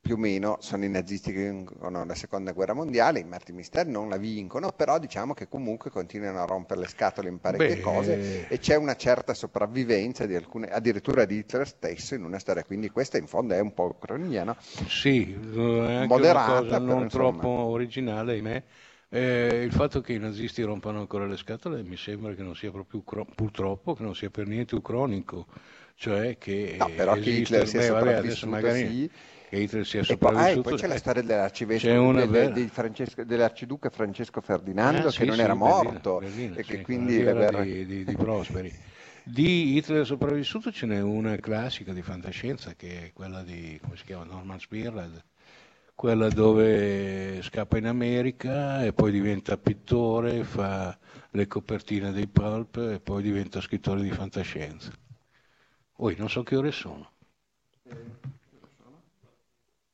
[0.00, 3.84] più o meno sono i nazisti che vincono la seconda guerra mondiale, i Martin Mister
[3.86, 7.80] non la vincono, però diciamo che comunque continuano a rompere le scatole in parecchie Beh,
[7.80, 12.62] cose e c'è una certa sopravvivenza di alcune, addirittura di Hitler stesso in una storia,
[12.62, 14.56] quindi questa in fondo è un po' Ucraina, no?
[14.86, 17.42] Sì, eh, è anche Moderata, cosa però, non insomma.
[17.42, 18.62] troppo originale, ahimè.
[19.14, 22.70] Eh, il fatto che i nazisti rompano ancora le scatole mi sembra che non sia
[22.70, 23.02] proprio,
[23.34, 25.46] purtroppo, che non sia per niente ucronico,
[25.96, 29.10] cioè che No, però che esiste- Hitler sia beh, vabbè, adesso sopravvissuto, magari sì.
[29.44, 30.60] che Hitler sia E poi, ah, e sopravvissuto.
[30.60, 35.24] poi c'è la eh, storia dell'arcivescovo del- vera- Francesco- dell'arciduca Francesco Ferdinando Ah, che sì,
[35.24, 38.74] non sì, era morto Berlina, e che quindi guerra guerra- di, di- di Prosperi.
[39.22, 44.04] Di Hitler sopravvissuto ce n'è una classica di fantascienza che è quella di, come si
[44.04, 45.22] chiama, Norman Spearhead,
[46.02, 50.98] quella dove scappa in America e poi diventa pittore, fa
[51.30, 54.90] le copertine dei pulp e poi diventa scrittore di fantascienza.
[55.98, 57.08] Oi, non so che ore sono.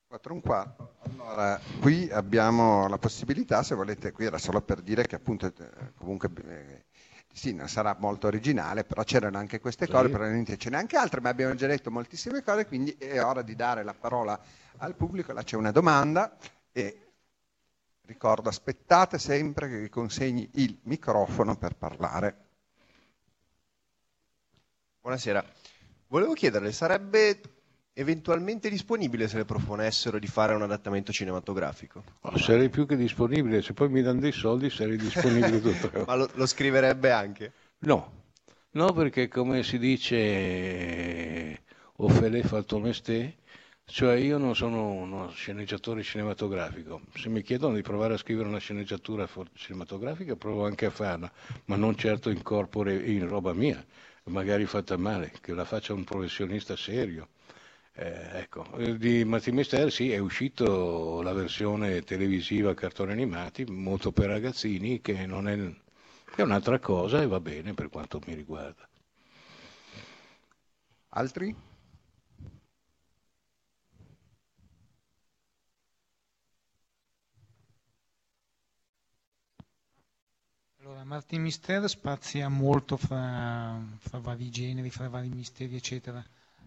[0.09, 0.95] 4 e un quarto.
[1.03, 5.53] Allora, qui abbiamo la possibilità, se volete, qui era solo per dire che appunto eh,
[5.97, 6.85] comunque eh,
[7.31, 10.11] sì, non sarà molto originale, però c'erano anche queste cose, Sì.
[10.11, 13.55] probabilmente ce n'è anche altre, ma abbiamo già detto moltissime cose, quindi è ora di
[13.55, 14.41] dare la parola
[14.79, 15.33] al pubblico.
[15.35, 16.35] Là c'è una domanda
[16.73, 17.13] e
[18.07, 22.47] ricordo, aspettate sempre che vi consegni il microfono per parlare.
[25.03, 25.45] Buonasera.
[26.07, 27.41] Volevo chiederle, sarebbe
[27.99, 32.05] eventualmente disponibile se le proponessero di fare un adattamento cinematografico?
[32.21, 35.91] Oh, sarei più che disponibile, se poi mi danno dei soldi sarei disponibile tutto.
[36.07, 37.53] Ma lo, lo scriverebbe anche?
[37.81, 38.13] No,
[38.73, 41.61] no perché come si dice,
[41.97, 43.39] fa il tuo mestiere,
[43.85, 48.59] cioè io non sono uno sceneggiatore cinematografico, se mi chiedono di provare a scrivere una
[48.59, 51.31] sceneggiatura cinematografica provo anche a farla,
[51.65, 53.85] ma non certo in corpore, in roba mia,
[54.25, 57.31] magari fatta male, che la faccia un professionista serio.
[57.99, 58.65] Eh, ecco,
[58.97, 65.27] di Matti Mister sì, è uscito la versione televisiva cartoni animati, molto per ragazzini, che
[65.27, 65.57] non è,
[66.37, 68.89] è un'altra cosa e va bene per quanto mi riguarda.
[71.11, 71.55] Altri?
[80.81, 86.25] Allora, Martin Mister spazia molto fra, fra vari generi, fra vari misteri, eccetera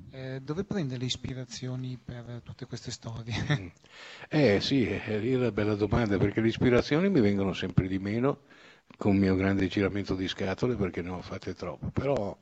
[0.09, 3.33] eh, dove prende le ispirazioni per tutte queste storie?
[4.29, 8.41] Eh sì, è la bella domanda, perché le ispirazioni mi vengono sempre di meno
[8.97, 12.37] con il mio grande giramento di scatole perché ne ho fatte troppe, però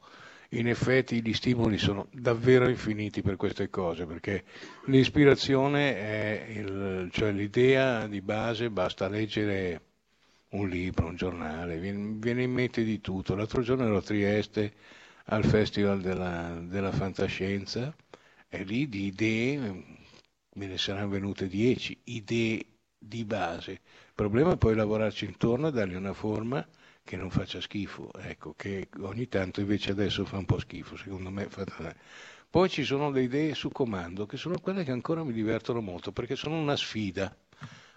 [0.50, 4.44] in effetti gli stimoli sono davvero infiniti per queste cose, perché
[4.86, 9.82] l'ispirazione è il, cioè l'idea di base, basta leggere
[10.50, 13.36] un libro, un giornale, viene in mente di tutto.
[13.36, 14.74] L'altro giorno ero a Trieste
[15.32, 17.94] al Festival della, della Fantascienza
[18.48, 19.58] e lì di idee
[20.60, 22.66] me ne saranno venute dieci, idee
[22.98, 23.72] di base.
[23.72, 26.66] Il problema è poi lavorarci intorno e dargli una forma
[27.04, 31.30] che non faccia schifo, ecco, che ogni tanto invece adesso fa un po' schifo, secondo
[31.30, 31.48] me.
[32.50, 36.12] Poi ci sono le idee su comando, che sono quelle che ancora mi divertono molto,
[36.12, 37.36] perché sono una sfida.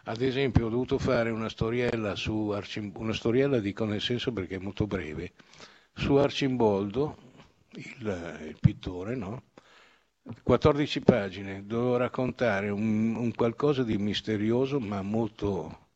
[0.04, 2.92] Ad esempio ho dovuto fare una storiella su Arcim...
[2.96, 5.32] una storiella dico nel senso perché è molto breve,
[5.94, 7.16] su Arcimboldo,
[7.74, 9.44] il, il pittore, no?
[10.42, 15.88] 14 pagine, dovevo raccontare un, un, qualcosa di misterioso ma molto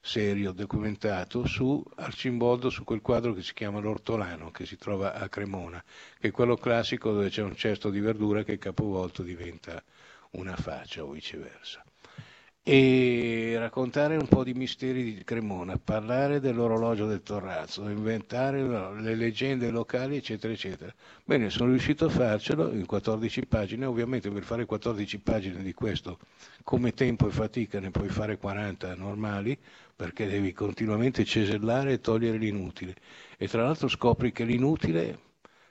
[0.00, 5.28] serio, documentato su Arcimboldo, su quel quadro che si chiama L'Ortolano, che si trova a
[5.28, 5.82] Cremona,
[6.18, 9.82] che è quello classico dove c'è un cesto di verdura che capovolto diventa
[10.32, 11.84] una faccia o viceversa
[12.64, 18.62] e raccontare un po' di misteri di Cremona, parlare dell'orologio del Torrazzo, inventare
[19.00, 20.94] le leggende locali, eccetera, eccetera.
[21.24, 26.20] Bene, sono riuscito a farcelo in 14 pagine, ovviamente per fare 14 pagine di questo,
[26.62, 29.58] come tempo e fatica, ne puoi fare 40 normali,
[29.96, 32.94] perché devi continuamente cesellare e togliere l'inutile.
[33.38, 35.18] E tra l'altro scopri che l'inutile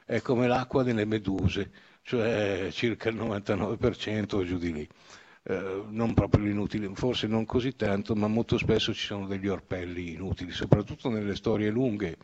[0.05, 1.71] è come l'acqua delle meduse,
[2.01, 4.89] cioè circa il 99% o giù di lì.
[5.43, 10.13] Eh, non proprio inutili, forse non così tanto, ma molto spesso ci sono degli orpelli
[10.13, 12.17] inutili, soprattutto nelle storie lunghe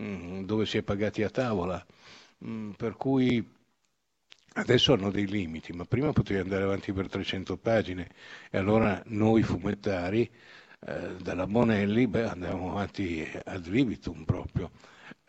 [0.00, 1.84] mm, dove si è pagati a tavola.
[2.44, 3.46] Mm, per cui
[4.54, 8.08] adesso hanno dei limiti, ma prima potevi andare avanti per 300 pagine
[8.50, 10.28] e allora noi fumettari
[10.80, 14.70] eh, dalla Bonelli beh, andavamo avanti ad libitum proprio,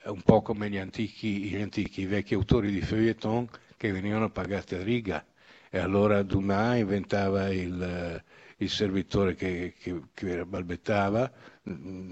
[0.05, 4.75] un po' come gli antichi, gli antichi, i vecchi autori di feuilleton che venivano pagati
[4.75, 5.23] a riga
[5.73, 8.21] e allora Dumas inventava il,
[8.57, 11.31] il servitore che, che, che, balbettava,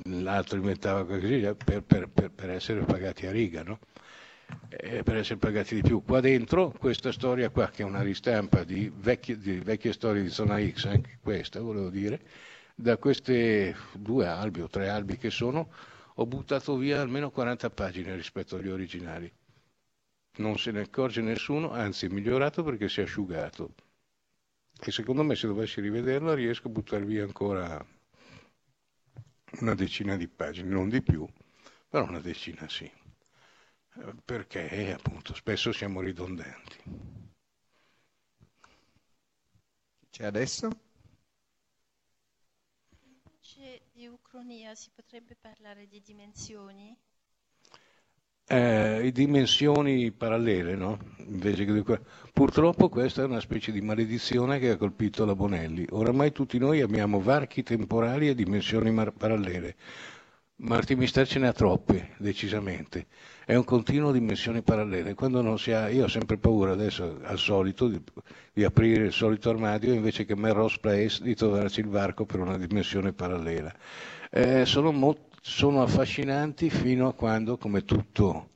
[0.04, 3.80] l'altro inventava così per, per, per, essere pagati a riga, no?
[4.70, 6.02] per essere pagati di più.
[6.06, 10.30] Qua dentro, questa storia qua, che è una ristampa di vecchie, di vecchie storie di
[10.30, 12.22] zona X, anche questa volevo dire,
[12.74, 15.70] da queste due albi o tre albi che sono,
[16.16, 19.30] ho buttato via almeno 40 pagine rispetto agli originali
[20.40, 23.76] non se ne accorge nessuno, anzi è migliorato perché si è asciugato.
[24.82, 27.86] E secondo me se dovessi rivederlo riesco a buttare via ancora
[29.62, 31.28] una decina di pagine, non di più,
[31.88, 36.78] però una decina sì, eh, perché appunto spesso siamo ridondanti.
[40.12, 40.70] C'è adesso?
[43.02, 46.98] Invece di ucronia si potrebbe parlare di dimensioni?
[48.50, 50.98] Eh, dimensioni parallele, no?
[52.34, 55.86] Purtroppo questa è una specie di maledizione che ha colpito la Bonelli.
[55.92, 59.76] Oramai tutti noi abbiamo varchi temporali e dimensioni mar- parallele.
[60.62, 63.06] Martin Mister ce ne ha troppe, decisamente.
[63.46, 65.14] È un continuo dimensioni parallele.
[65.14, 68.02] Quando non si ha, io ho sempre paura adesso, al solito, di,
[68.52, 72.58] di aprire il solito armadio invece che Melrose Place di trovarci il varco per una
[72.58, 73.74] dimensione parallela.
[74.32, 78.50] Eh, sono molto sono affascinanti fino a quando, come tutto,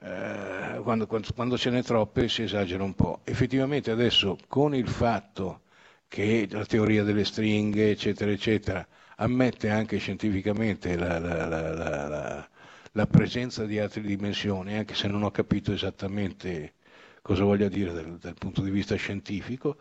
[0.00, 3.20] eh, quando, quando, quando ce n'è troppe si esagera un po'.
[3.24, 5.62] Effettivamente adesso con il fatto
[6.08, 8.86] che la teoria delle stringhe, eccetera, eccetera,
[9.16, 12.48] ammette anche scientificamente la, la, la,
[12.92, 16.74] la, presenza di altre dimensioni, anche se non ho capito esattamente
[17.22, 19.76] cosa voglia dire dal, dal punto di vista scientifico,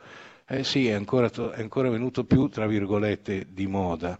[0.47, 4.17] eh sì, è ancora, è ancora venuto più, tra virgolette, di moda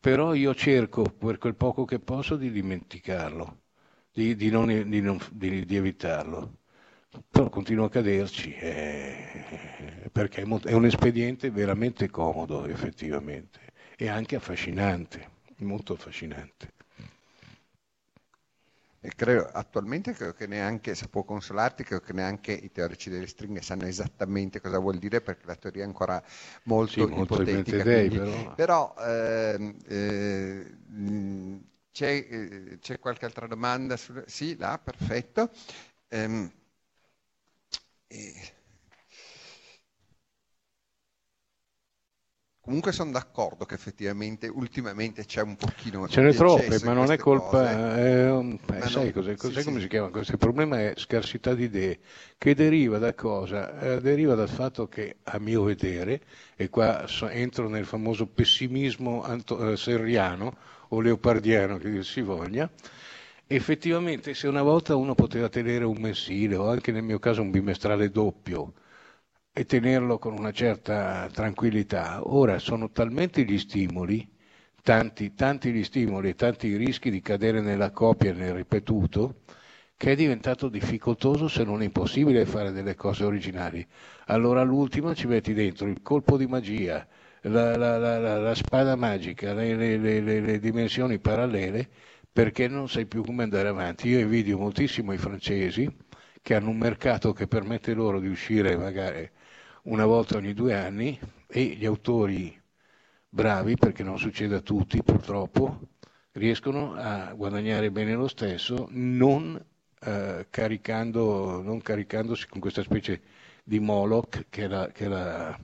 [0.00, 3.60] però io cerco per quel poco che posso di dimenticarlo,
[4.12, 6.58] di, di, non, di, non, di evitarlo.
[7.28, 9.44] Però continuo a caderci eh,
[10.12, 13.58] perché è un espediente veramente comodo effettivamente
[13.96, 15.28] e anche affascinante,
[15.58, 16.72] molto affascinante.
[19.02, 23.26] E credo, attualmente credo che neanche, se può consolarti, credo che neanche i teorici delle
[23.26, 26.22] stringhe sanno esattamente cosa vuol dire perché la teoria è ancora
[26.64, 27.82] molto, sì, molto ipotetica.
[27.82, 33.96] Dei, quindi, però, però ehm, eh, eh, c'è, eh, c'è, qualche altra domanda?
[33.96, 34.22] Sul...
[34.26, 35.50] Sì, là, perfetto.
[36.08, 36.52] Ehm,
[42.70, 47.18] Comunque sono d'accordo che effettivamente ultimamente c'è un pochino Ce n'è troppe, ma non è
[47.18, 47.96] colpa.
[47.98, 49.82] eh, um, eh, sai cos'è, cos'è sì, come sì.
[49.82, 50.30] si chiama questo?
[50.30, 51.98] Il problema è scarsità di idee,
[52.38, 53.76] che deriva da cosa?
[53.80, 56.20] Eh, deriva dal fatto che, a mio vedere,
[56.54, 60.56] e qua so- entro nel famoso pessimismo anto- eh, serriano
[60.90, 62.70] o leopardiano che si voglia,
[63.48, 67.50] effettivamente se una volta uno poteva tenere un mensile o anche nel mio caso un
[67.50, 68.74] bimestrale doppio
[69.52, 74.26] e tenerlo con una certa tranquillità, ora sono talmente gli stimoli,
[74.82, 79.42] tanti, tanti gli stimoli e tanti i rischi di cadere nella copia e nel ripetuto,
[79.96, 83.86] che è diventato difficoltoso se non impossibile fare delle cose originali.
[84.26, 87.06] Allora all'ultima ci metti dentro il colpo di magia,
[87.42, 91.88] la, la- la- la- spada magica, le- le- le- le dimensioni parallele,
[92.32, 94.08] perché non sai più come andare avanti.
[94.08, 95.88] Io invidio moltissimo i francesi
[96.42, 99.28] che hanno un mercato che permette loro di uscire magari
[99.84, 102.58] una volta ogni due anni e gli autori
[103.28, 105.80] bravi, perché non succede a tutti purtroppo,
[106.32, 109.62] riescono a guadagnare bene lo stesso, non,
[110.00, 113.22] eh, caricando, non caricandosi con questa specie
[113.64, 115.58] di Moloch che è la, che è la-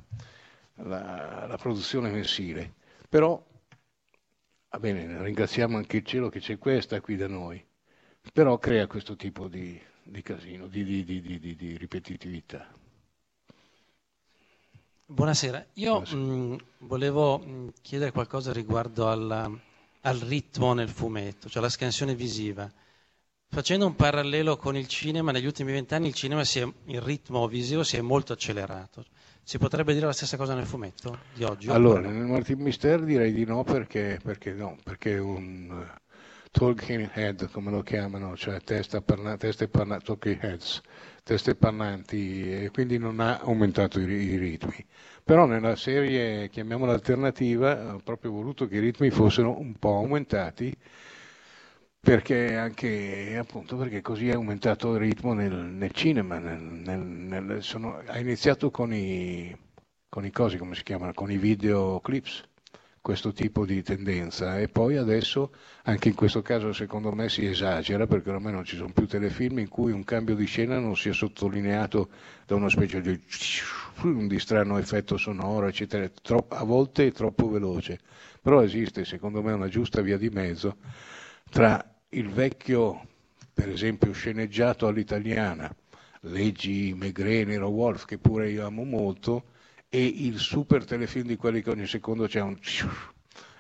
[0.77, 2.75] la- la produzione mensile.
[3.09, 3.43] Però,
[4.71, 7.65] va bene, ringraziamo anche il cielo che c'è questa qui da noi,
[8.33, 12.69] però crea questo tipo di, di casino, di, di- di- ripetitività.
[15.09, 16.17] Buonasera, io Buonasera.
[16.17, 19.51] mh, volevo mh, chiedere qualcosa riguardo alla-
[20.03, 22.71] al ritmo nel fumetto, cioè la scansione visiva.
[23.49, 26.15] Facendo un parallelo con il cinema, negli ultimi vent'anni il
[26.87, 29.05] il ritmo visivo si è molto accelerato.
[29.43, 31.69] Si potrebbe dire la stessa cosa nel fumetto di oggi?
[31.69, 32.13] Allora, no?
[32.13, 35.69] nel Martin Mister direi di no perché, perché no, perché un
[36.57, 40.81] talking head, come lo chiamano, cioè testa parla- teste parla- talking heads,
[41.23, 44.85] teste parlanti, e quindi non ha aumentato i, i ritmi.
[45.25, 50.75] Però nella serie, chiamiamola alternativa, ho proprio voluto che i ritmi fossero un po' aumentati
[52.01, 56.61] perché anche appunto perché così è aumentato il ritmo nel, nel cinema, nel-
[57.01, 59.55] nel- sono- ha iniziato con i,
[60.09, 62.45] con i cosi, come si chiamano, con i videoclips,
[63.07, 64.59] questo tipo di tendenza.
[64.59, 65.53] E poi adesso
[65.85, 69.61] anche in questo caso secondo me si esagera perché ormai non ci sono più telefilm
[69.61, 72.09] in cui un cambio di scena non sia sottolineato
[72.47, 73.17] da una specie di,
[74.27, 78.01] di strano effetto sonoro, eccetera, Tro- a volte è troppo veloce,
[78.43, 80.79] però esiste secondo me una giusta via di mezzo
[81.49, 83.07] tra il vecchio,
[83.55, 85.73] per esempio, sceneggiato all'italiana,
[86.23, 89.45] leggi Megre, Nero Wolf, che pure io amo molto,
[89.89, 92.59] e il super telefilm di quelli che ogni secondo c'è un,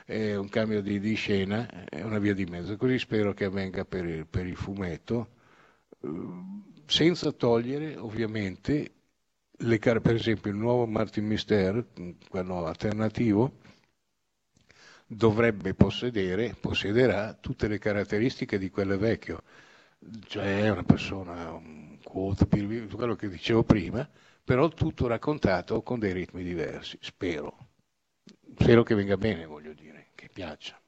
[0.07, 2.77] un cambio di, di scena, è una via di mezzo.
[2.77, 5.29] Così spero che avvenga per il, per il fumetto,
[6.03, 6.09] eh,
[6.87, 8.93] senza togliere ovviamente,
[9.59, 11.87] le car- per esempio il nuovo Martin Mister,
[12.29, 13.59] quello alternativo,
[15.07, 19.43] dovrebbe possedere, possederà tutte le caratteristiche di quello vecchio,
[20.27, 24.09] cioè una persona, un quote, quello che dicevo prima,
[24.47, 27.71] però tutto raccontato con dei ritmi diversi, spero.
[28.57, 30.81] Spero che venga bene, voglio dire, che piaccia.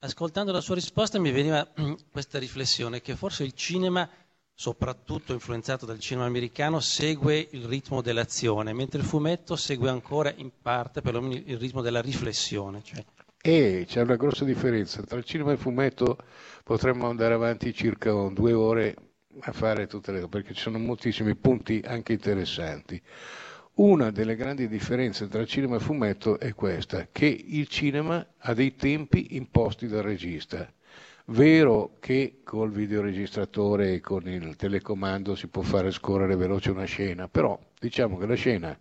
[0.00, 1.66] Ascoltando la sua risposta mi veniva
[2.10, 4.06] questa riflessione che forse il cinema,
[4.52, 10.50] soprattutto influenzato dal cinema americano, segue il ritmo dell'azione, mentre il fumetto segue ancora in
[10.60, 12.82] parte perlomeno il ritmo della riflessione.
[12.84, 13.02] Cioè,
[13.46, 16.16] E c'è una grossa differenza tra il cinema e il fumetto,
[16.62, 18.96] potremmo andare avanti circa due ore
[19.40, 22.98] a fare tutte le cose, perché ci sono moltissimi punti anche interessanti.
[23.74, 28.76] Una delle grandi differenze tra cinema e fumetto è questa, che il cinema ha dei
[28.76, 30.66] tempi imposti dal regista.
[31.26, 37.28] Vero che col videoregistratore e con il telecomando si può fare scorrere veloce una scena,
[37.28, 38.80] però diciamo che la scena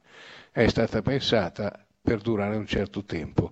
[0.52, 3.52] è stata pensata per durare un certo tempo.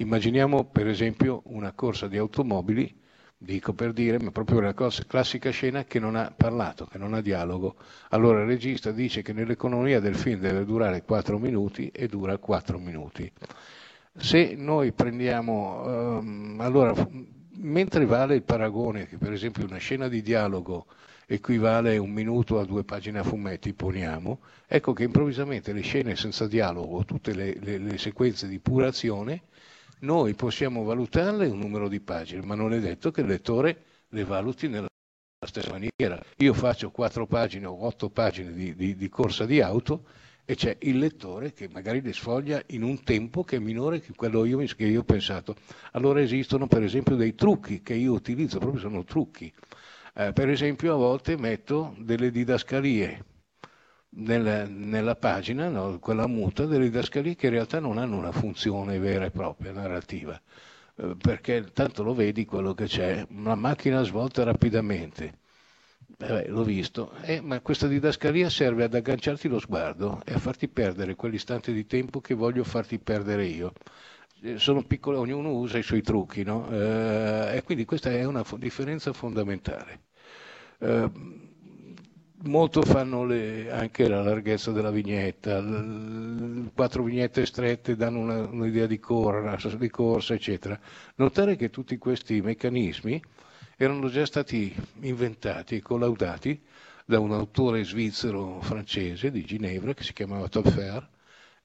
[0.00, 2.98] Immaginiamo per esempio una corsa di automobili,
[3.36, 7.12] dico per dire, ma proprio una cos- classica scena che non ha parlato, che non
[7.12, 7.76] ha dialogo.
[8.08, 12.78] Allora il regista dice che nell'economia del film deve durare 4 minuti e dura 4
[12.78, 13.30] minuti.
[14.16, 15.84] Se noi prendiamo,
[16.18, 16.94] ehm, allora,
[17.56, 20.86] mentre vale il paragone che per esempio una scena di dialogo
[21.26, 26.46] equivale un minuto a due pagine a fumetti, poniamo, ecco che improvvisamente le scene senza
[26.48, 29.42] dialogo, tutte le, le- le sequenze di pura azione,
[30.00, 34.24] noi possiamo valutarle un numero di pagine, ma non è detto che il lettore le
[34.24, 34.86] valuti nella
[35.46, 36.22] stessa maniera.
[36.38, 40.04] Io faccio quattro pagine o otto pagine di, di- di corsa di auto
[40.44, 44.12] e c'è il lettore che magari le sfoglia in un tempo che è minore che
[44.14, 45.54] quello io- che io ho pensato.
[45.92, 49.52] Allora esistono per esempio dei trucchi che io utilizzo, proprio sono trucchi.
[50.14, 53.24] Eh, per esempio a volte metto delle didascalie
[54.10, 58.98] nella, nella pagina, no, quella muta, delle didascalie che in realtà non hanno una funzione
[58.98, 60.40] vera e propria narrativa,
[60.96, 65.38] eh, perché tanto lo vedi quello che c'è, una macchina svolta rapidamente.
[66.18, 70.68] Eh, l'ho visto, eh, ma questa didascalia serve ad agganciarti lo sguardo e a farti
[70.68, 73.72] perdere quell'istante di tempo che voglio farti perdere io.
[74.42, 76.68] Eh, Sono piccole, ognuno usa i suoi trucchi, no?
[76.70, 80.00] Eh, e quindi questa è una differenza fondamentale.
[80.80, 81.10] Eh,
[82.44, 85.62] molto fanno le- anche la larghezza della vignetta,
[86.74, 90.78] quattro vignette strette danno una- un'idea di, corra- di corsa, eccetera.
[91.16, 93.22] Notare che tutti questi meccanismi
[93.76, 96.60] erano già stati inventati e collaudati
[97.04, 101.08] da un autore svizzero-francese di Ginevra che si chiamava Topfer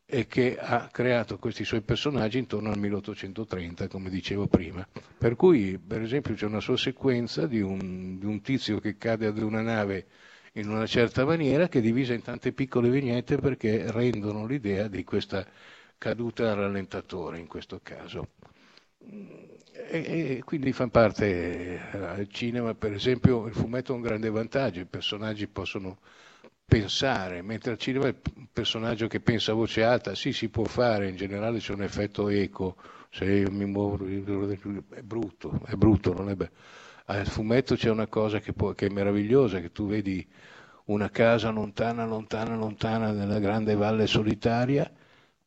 [0.07, 4.87] e che ha creato questi suoi personaggi intorno al 1830, come dicevo prima.
[5.17, 9.25] Per cui, per esempio, c'è una sua sequenza di un, di un tizio che cade
[9.25, 10.05] ad una nave
[10.57, 15.03] in una certa maniera che è divisa in tante piccole vignette perché rendono l'idea di
[15.03, 15.45] questa
[15.97, 18.29] caduta al rallentatore in questo caso.
[19.07, 24.79] E, e quindi fa parte del cinema, per esempio, il fumetto ha un grande vantaggio,
[24.79, 25.99] i personaggi possono
[26.65, 28.15] pensare, mentre al cinema il
[28.51, 32.29] personaggio che pensa a voce alta, sì, si può fare, in generale c'è un effetto
[32.29, 32.77] eco,
[33.11, 36.51] se io mi muovo è brutto, è brutto, non è bello.
[37.05, 40.27] Al fumetto c'è una cosa che, può- che è meravigliosa, che tu vedi
[40.85, 44.91] una casa lontana, lontana, lontana nella grande valle solitaria,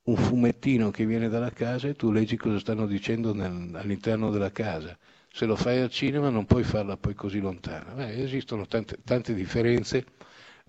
[0.05, 4.51] un fumettino che viene dalla casa e tu leggi cosa stanno dicendo nel- all'interno della
[4.53, 4.97] casa.
[5.31, 7.93] Se lo fai al cinema non puoi farla poi così lontana.
[7.93, 10.05] Beh, esistono tante, tante differenze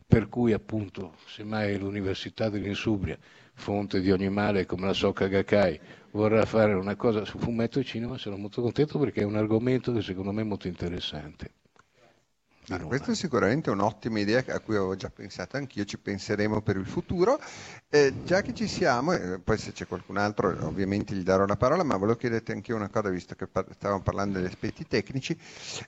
[0.05, 3.17] per cui appunto semmai l'Università dell'Insubria,
[3.59, 5.79] fonte di ogni male come la Soka Gakkai,
[6.11, 9.91] vorrà fare una cosa su fumetto e cinema, sono molto contento perché è un argomento
[9.91, 11.51] che secondo me è molto interessante.
[12.71, 16.75] Ah, questa è sicuramente un'ottima idea a cui avevo già pensato anch'io, ci penseremo per
[16.75, 17.39] il futuro.
[17.89, 21.55] Eh, già che ci siamo, eh, poi se c'è qualcun altro ovviamente gli darò la
[21.55, 25.35] parola, ma volevo chiederti anche una cosa, visto che par- stavamo parlando degli aspetti tecnici,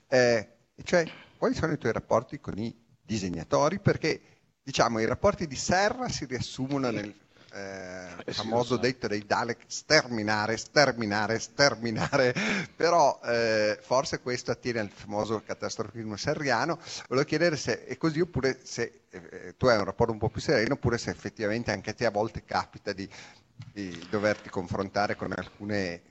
[0.07, 0.47] eh,
[0.83, 1.05] cioè
[1.37, 3.79] quali sono i tuoi rapporti con i disegnatori?
[3.79, 4.19] Perché
[4.63, 7.13] diciamo i rapporti di Serra si riassumono nel
[7.53, 12.33] eh, famoso detto dei Dalek sterminare, sterminare, sterminare,
[12.75, 16.79] però eh, forse questo attiene al famoso catastrofismo serriano.
[17.07, 20.41] Volevo chiedere se è così oppure se eh, tu hai un rapporto un po' più
[20.41, 23.07] sereno oppure se effettivamente anche a te a volte capita di,
[23.73, 26.01] di doverti confrontare con alcune,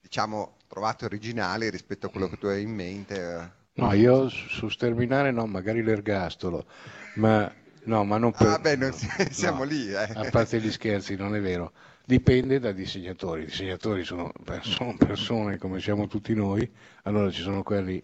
[0.00, 3.14] diciamo, trovate originali rispetto a quello che tu hai in mente.
[3.14, 3.58] eh.
[3.72, 6.66] No, io su sterminare no, magari l'ergastolo,
[7.14, 7.50] ma
[7.84, 8.46] no, ma non per...
[8.48, 10.10] Ah, beh, non si- siamo no, lì, eh.
[10.14, 11.72] A parte gli scherzi, non è vero.
[12.04, 13.42] Dipende dai disegnatori.
[13.42, 16.70] I disegnatori sono perso- persone come siamo tutti noi,
[17.04, 18.02] allora ci sono quelli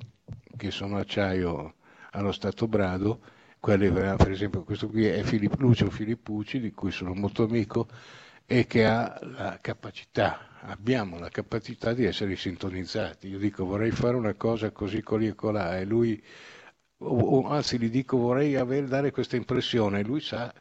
[0.56, 1.74] che sono acciaio
[2.12, 3.20] allo stato brado,
[3.60, 7.88] quelli, per esempio questo qui è Filippo, Lucio Filippucci, di cui sono molto amico,
[8.46, 13.28] e che ha la capacità, abbiamo la capacità di essere sintonizzati.
[13.28, 16.22] Io dico vorrei fare una cosa così colì e colà e lui,
[16.98, 20.52] anzi gli dico vorrei aver, dare questa impressione lui sa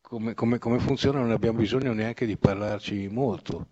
[0.00, 3.68] come, come- come funziona, non abbiamo bisogno neanche di parlarci molto.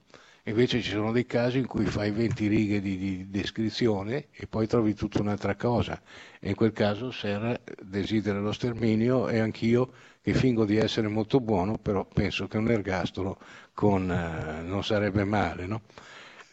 [0.47, 4.67] Invece ci sono dei casi in cui fai 20 righe di, di descrizione e poi
[4.67, 6.01] trovi tutta un'altra cosa.
[6.41, 11.41] E in quel caso Serra desidera lo sterminio e anch'io che fingo di essere molto
[11.41, 13.39] buono, però penso che un ergastolo
[13.73, 15.67] con, eh, non sarebbe male.
[15.67, 15.83] no?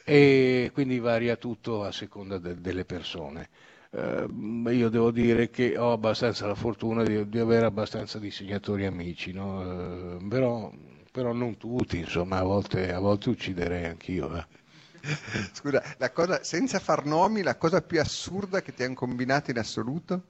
[0.03, 3.49] E quindi varia tutto a seconda de- delle persone.
[3.93, 4.25] Eh,
[4.73, 10.15] io devo dire che ho abbastanza la fortuna di, di avere abbastanza disegnatori amici, no?
[10.17, 10.71] Eh, però,
[11.11, 14.35] però non tutti, insomma, a volte, a volte ucciderei anch'io.
[14.37, 14.45] eh.
[15.53, 19.57] Scusa, la cosa, senza far nomi, la cosa più assurda che ti hanno combinato in
[19.57, 20.23] assoluto?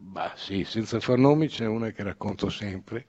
[0.00, 3.06] Bah, sì, senza far nomi c'è una che racconto sempre,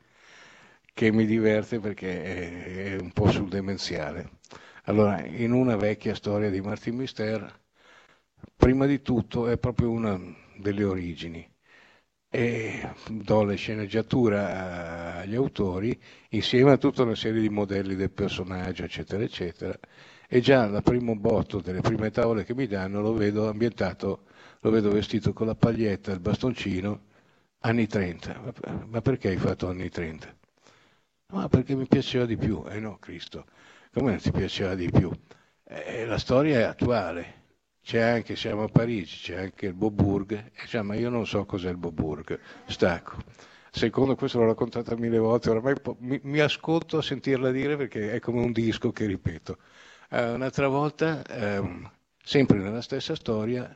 [0.94, 4.40] che mi diverte perché è, è un po' sul demenziale.
[4.86, 7.60] Allora, in una vecchia storia di Martin Mister,
[8.60, 10.20] prima di tutto è proprio una
[10.57, 11.47] delle origini
[12.32, 15.97] e do le sceneggiatura agli autori
[16.32, 19.78] insieme a tutta una serie di modelli del personaggio, eccetera, eccetera.
[20.28, 24.26] E già al primo botto delle prime tavole che mi danno lo vedo ambientato,
[24.62, 27.01] lo vedo vestito con la paglietta, il bastoncino,
[27.60, 28.39] anni 30.
[28.39, 30.36] Ma- Ma perché hai fatto anni 30?
[31.34, 32.64] Ma perché mi piaceva di più.
[32.70, 33.45] Eh no, Cristo,
[33.93, 35.12] come non ti piaceva di più?
[35.64, 37.39] Eh, la storia è attuale.
[37.82, 41.46] C'è anche, siamo a Parigi, c'è anche il Boburg, e dice, ma io non so
[41.46, 43.18] cos'è il Boburg, stacco.
[43.72, 48.20] Secondo questo l'ho raccontata mille volte, oramai mi, mi ascolto a sentirla dire perché è
[48.20, 49.58] come un disco che ripeto.
[50.10, 51.90] Eh, un'altra volta, ehm,
[52.24, 53.76] sempre nella stessa storia,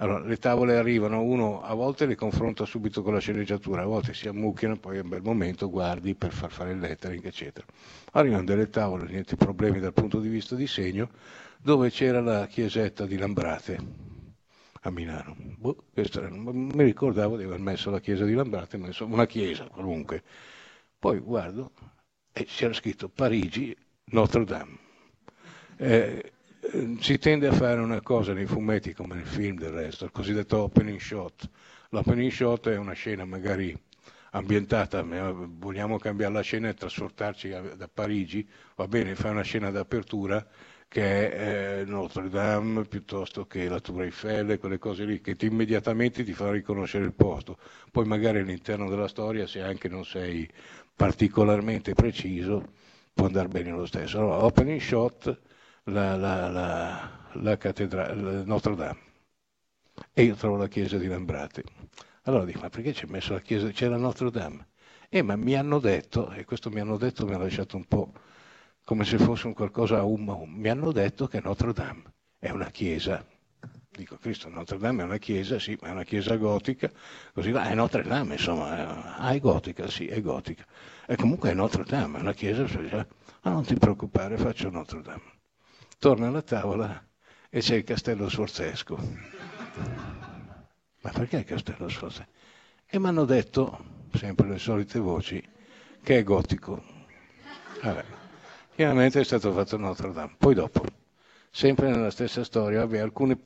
[0.00, 4.14] Allora, le tavole arrivano, uno a volte le confronta subito con la sceneggiatura, a volte
[4.14, 7.66] si ammucchiano, poi a un bel momento guardi per far fare il lettering, eccetera.
[8.12, 11.10] Arrivano delle tavole, niente problemi dal punto di vista di segno,
[11.60, 13.78] dove c'era la chiesetta di Lambrate
[14.82, 15.34] a Milano.
[15.36, 20.22] Boh, mi ricordavo di aver messo la chiesa di Lambrate, ma insomma una chiesa qualunque.
[20.96, 21.72] Poi guardo
[22.32, 23.76] e c'era scritto Parigi,
[24.10, 24.78] Notre Dame.
[25.76, 26.32] Eh,
[27.00, 30.62] si tende a fare una cosa nei fumetti come nel film del resto, il cosiddetto
[30.62, 31.48] opening shot.
[31.90, 33.76] L'opening shot è una scena magari
[34.32, 38.46] ambientata, vogliamo cambiare la scena e trasportarci da Parigi,
[38.76, 40.46] va bene, fai una scena d'apertura
[40.88, 45.46] che è eh, Notre Dame piuttosto che la Tour Eiffel, quelle cose lì che ti
[45.46, 47.58] immediatamente ti fa riconoscere il posto.
[47.90, 50.48] Poi magari all'interno della storia, se anche non sei
[50.94, 52.72] particolarmente preciso,
[53.12, 54.18] può andare bene lo stesso.
[54.18, 55.38] Allora, opening shot,
[55.88, 58.98] la, la, la, la cattedrale, Notre Dame.
[60.12, 61.62] E io trovo la chiesa di Lambrate.
[62.22, 63.70] Allora dico, ma perché ci hai messo la chiesa?
[63.70, 64.68] C'è la Notre Dame.
[65.08, 68.12] Eh, ma mi hanno detto, e questo mi hanno detto mi ha lasciato un po'
[68.84, 72.02] come se fosse un qualcosa a um a um, mi hanno detto che Notre Dame
[72.38, 73.24] è una chiesa.
[73.90, 76.90] Dico, Cristo, Notre Dame è una chiesa, sì, ma è una chiesa gotica,
[77.32, 80.64] così va, è Notre Dame, insomma, è- ah, è gotica, sì, è gotica.
[81.06, 83.06] E comunque è Notre Dame, è una chiesa, cioè,
[83.42, 85.37] ah, non ti preoccupare, faccio Notre Dame.
[85.98, 87.04] Torna alla tavola
[87.50, 88.96] e c'è il castello sforzesco.
[91.00, 92.28] Ma perché il castello sforzesco?
[92.86, 95.42] E mi hanno detto, sempre le solite voci,
[96.00, 96.82] che è gotico.
[97.82, 98.04] Vabbè.
[98.76, 100.36] Chiaramente è stato fatto Notre Dame.
[100.38, 100.84] Poi dopo,
[101.50, 103.36] sempre nella stessa storia, vabbè, alcune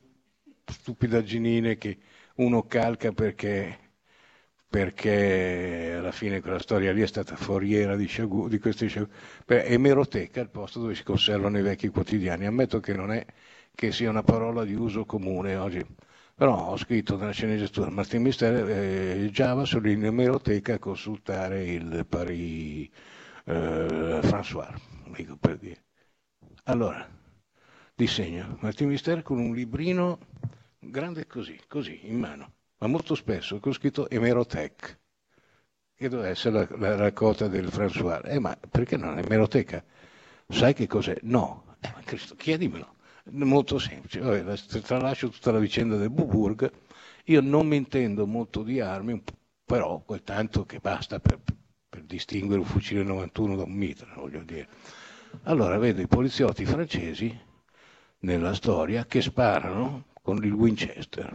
[0.63, 1.97] stupidagginine che
[2.35, 3.82] uno calca perché,
[4.73, 9.11] perché alla fine quella storia lì è stata foriera di, sciagu- di questi sciagu-
[9.45, 12.47] Beh, emeroteca il posto dove si conservano i vecchi quotidiani.
[12.47, 13.23] Ammetto che non è
[13.75, 15.85] che sia una parola di uso comune oggi.
[16.33, 22.89] Però ho scritto nella sceneggiatura Martin Mister eh, Java sull'emeroteca a consultare il Paris
[23.45, 24.73] eh, François,
[25.15, 25.83] dico per dire.
[26.63, 27.07] Allora,
[27.93, 30.17] disegno Martin Mister con un librino
[30.79, 32.53] grande così, così, in mano,
[32.83, 34.99] ma molto spesso con scritto Emerotech,
[35.95, 38.19] che doveva essere la, la raccolta del François.
[38.25, 39.81] Eh, ma perché non è emeroteca?
[40.49, 41.15] Sai che cos'è?
[41.21, 41.77] No.
[41.79, 42.95] Eh, ma Cristo, chiedimelo.
[43.31, 44.19] Molto semplice.
[44.19, 46.69] Vabbè, la- tralascio tutta la vicenda del Buburg.
[47.25, 49.23] Io non mi intendo molto di armi,
[49.63, 51.39] però quel tanto che basta per,
[51.87, 54.67] per distinguere un fucile 91 da un mitra, voglio dire.
[55.43, 57.33] Allora vedo i poliziotti francesi
[58.19, 61.33] nella storia che sparano con il Winchester.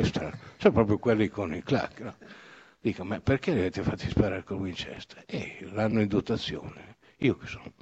[0.00, 0.38] Strano.
[0.56, 2.00] Sono proprio quelli con il clac.
[2.00, 2.16] no?
[2.80, 5.22] Dico, ma perché li avete fatti sparare col Winchester?
[5.26, 6.96] Eh, l'hanno in dotazione.
[7.18, 7.72] Io che sono,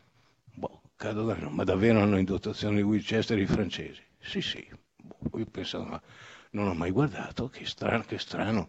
[0.54, 4.02] boh, cado da ma davvero hanno in dotazione il Winchester i francesi?
[4.18, 4.68] Sì, sì.
[4.96, 6.02] Boh, io pensavo, ma
[6.50, 8.68] non ho mai guardato, che strano, che strano.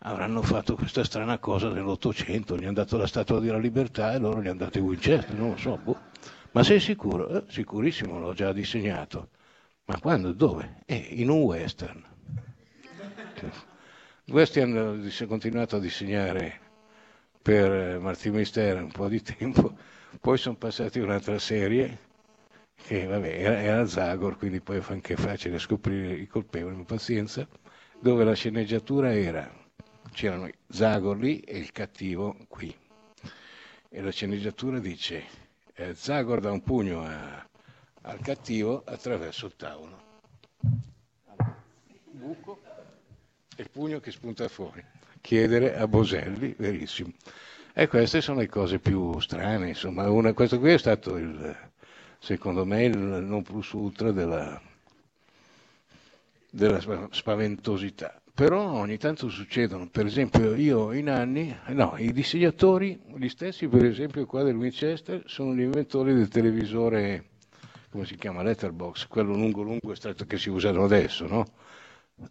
[0.00, 4.40] Avranno fatto questa strana cosa nell'Ottocento, gli hanno dato la Statua della Libertà e loro
[4.42, 5.76] gli hanno dato i Winchester, non lo so.
[5.76, 5.98] boh.
[6.52, 7.28] Ma sei sicuro?
[7.28, 9.28] Eh, sicurissimo, l'ho già disegnato.
[9.86, 10.32] Ma quando?
[10.32, 10.82] Dove?
[10.86, 12.02] Eh, in un western.
[14.28, 16.60] Questi hanno continuato a disegnare
[17.42, 19.76] per eh, Martin Mistera un po' di tempo,
[20.20, 21.98] poi sono passati un'altra serie
[22.74, 27.46] che vabbè, era, era Zagor, quindi poi fa anche facile scoprire i colpevoli, ma pazienza,
[28.00, 29.48] dove la sceneggiatura era,
[30.12, 32.74] c'erano Zagor lì e il cattivo qui.
[33.88, 35.24] E la sceneggiatura dice,
[35.74, 37.46] eh, Zagor dà un pugno a-
[38.02, 40.04] al cattivo attraverso il tavolo.
[42.10, 42.60] Buco
[43.56, 44.84] e il pugno che spunta fuori.
[45.20, 47.12] Chiedere a Boselli, verissimo.
[47.72, 51.56] E queste sono le cose più strane, insomma, una- questo qui è stato il,
[52.18, 54.60] secondo me il non plus ultra della,
[56.50, 58.20] della spa- spaventosità.
[58.34, 63.84] Però ogni tanto succedono, per esempio io in anni, no, i disegnatori, gli stessi per
[63.86, 67.24] esempio qua del Winchester, sono gli inventori del televisore,
[67.90, 71.46] come si chiama, letterbox, quello lungo lungo e stretto che si usano adesso, no?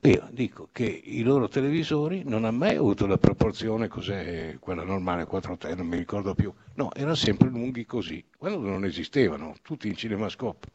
[0.01, 5.25] Io dico che i loro televisori non hanno mai avuto la proporzione, cos'è quella normale,
[5.25, 6.51] 4.3, non mi ricordo più.
[6.75, 10.69] No, erano sempre lunghi così, quando non esistevano, tutti in cinemascope.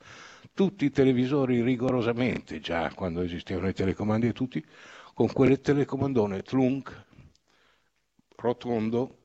[0.55, 4.65] Tutti i televisori rigorosamente, già quando esistevano i telecomandi e tutti,
[5.13, 7.05] con quelle telecomandone Tlunk,
[8.37, 9.17] rotondo,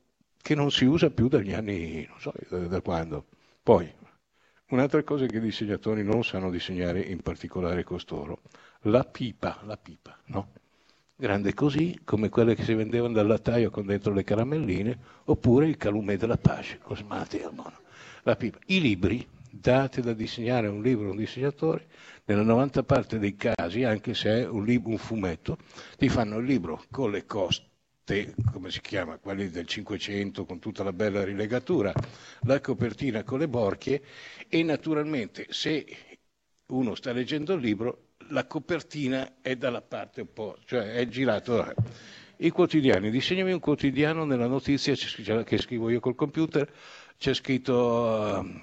[0.41, 3.27] che non si usa più dagli anni, non so da, da quando.
[3.61, 3.91] Poi,
[4.69, 8.41] un'altra cosa che i disegnatori non sanno disegnare, in particolare costoro,
[8.85, 10.51] la pipa, la pipa, no?
[11.15, 15.77] Grande così, come quelle che si vendevano dal lattaio con dentro le caramelline, oppure il
[15.77, 17.79] calumet della pace, cosmati al mono.
[18.23, 18.59] La pipa.
[18.65, 21.87] I libri date da disegnare un libro a un disegnatore,
[22.25, 25.57] nella 90 parte dei casi, anche se è un, libro, un fumetto,
[25.97, 30.83] ti fanno il libro con le coste, come si chiama, quelli del 500, con tutta
[30.83, 31.93] la bella rilegatura,
[32.41, 34.03] la copertina con le borchie
[34.49, 35.85] e naturalmente se
[36.67, 41.73] uno sta leggendo il libro, la copertina è dalla parte opposta, cioè è girato.
[42.37, 46.69] I quotidiani, disegnami un quotidiano nella notizia che scrivo io col computer,
[47.17, 48.61] c'è scritto uh,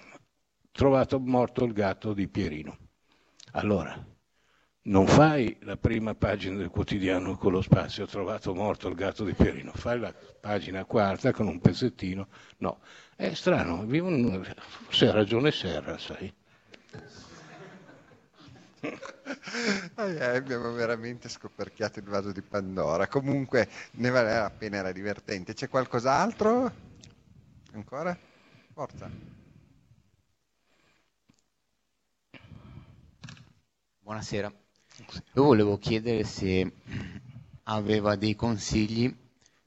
[0.71, 2.77] trovato morto il gatto di Pierino.
[3.53, 3.97] Allora,
[4.85, 9.33] non fai la prima pagina del quotidiano con lo spazio, trovato morto il gatto di
[9.33, 12.81] Pierino, fai la pagina quarta con un pezzettino, no,
[13.17, 16.33] è strano, forse ha ragione Serra, sai.
[19.95, 23.07] Ah, abbiamo veramente scoperchiato il vaso di Pandora.
[23.07, 25.55] Comunque ne vale la pena, era divertente.
[25.55, 26.73] C'è qualcos'altro?
[27.73, 28.17] Ancora?
[28.73, 29.09] Forza.
[34.01, 34.53] Buonasera.
[35.35, 36.73] Io volevo chiedere se
[37.65, 39.15] aveva dei consigli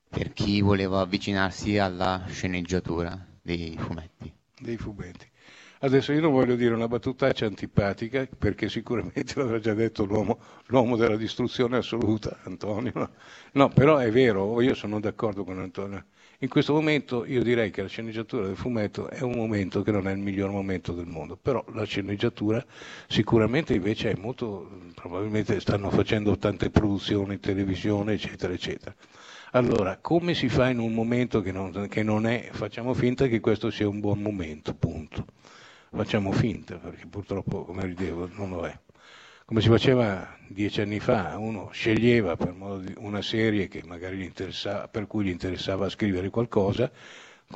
[0.09, 4.33] per chi voleva avvicinarsi alla sceneggiatura dei fumetti.
[4.59, 5.29] Dei fumetti.
[5.85, 10.95] Adesso io non voglio dire una battutaccia antipatica, perché sicuramente l'avrà già detto l'uomo, l'uomo
[10.95, 13.11] della distruzione assoluta, Antonio.
[13.51, 13.69] No?
[13.69, 16.05] però è vero, io sono d'accordo con Antonio.
[16.39, 20.07] In questo momento io direi che la sceneggiatura del fumetto è un momento che non
[20.07, 22.65] è il miglior momento del mondo, però la sceneggiatura
[23.07, 28.95] sicuramente invece è molto, probabilmente stanno facendo tante produzioni televisione, eccetera, eccetera.
[29.51, 33.39] Allora, come si fa in un momento che non, che non è, facciamo finta che
[33.39, 35.25] questo sia un buon momento, punto
[35.95, 38.77] facciamo finta, perché purtroppo, come ridevo, non lo è.
[39.45, 42.53] Come si faceva dieci anni fa, uno sceglieva per
[42.97, 43.67] una serie
[44.87, 46.91] per cui gli interessava scrivere qualcosa,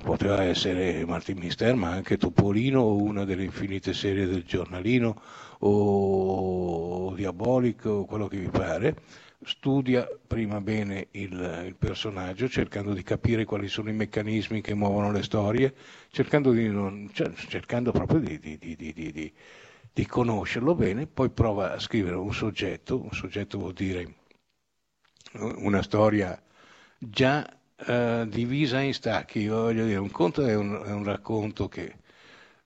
[0.04, 5.20] poteva essere Martin Mister, ma anche Topolino o una delle infinite serie del giornalino
[5.60, 8.96] o Diabolico o quello che vi pare,
[9.44, 15.12] studia prima bene il, il, personaggio, cercando di capire quali sono i meccanismi che muovono
[15.12, 15.74] le storie,
[16.12, 19.34] cercando, non, cioè, cercando proprio di, di, di,
[19.94, 24.16] di, conoscerlo bene, poi prova a scrivere un soggetto, un soggetto vuol dire
[25.34, 26.42] una storia
[26.98, 31.96] già eh, divisa in stacchi, voglio dire, un conto è un, è un racconto che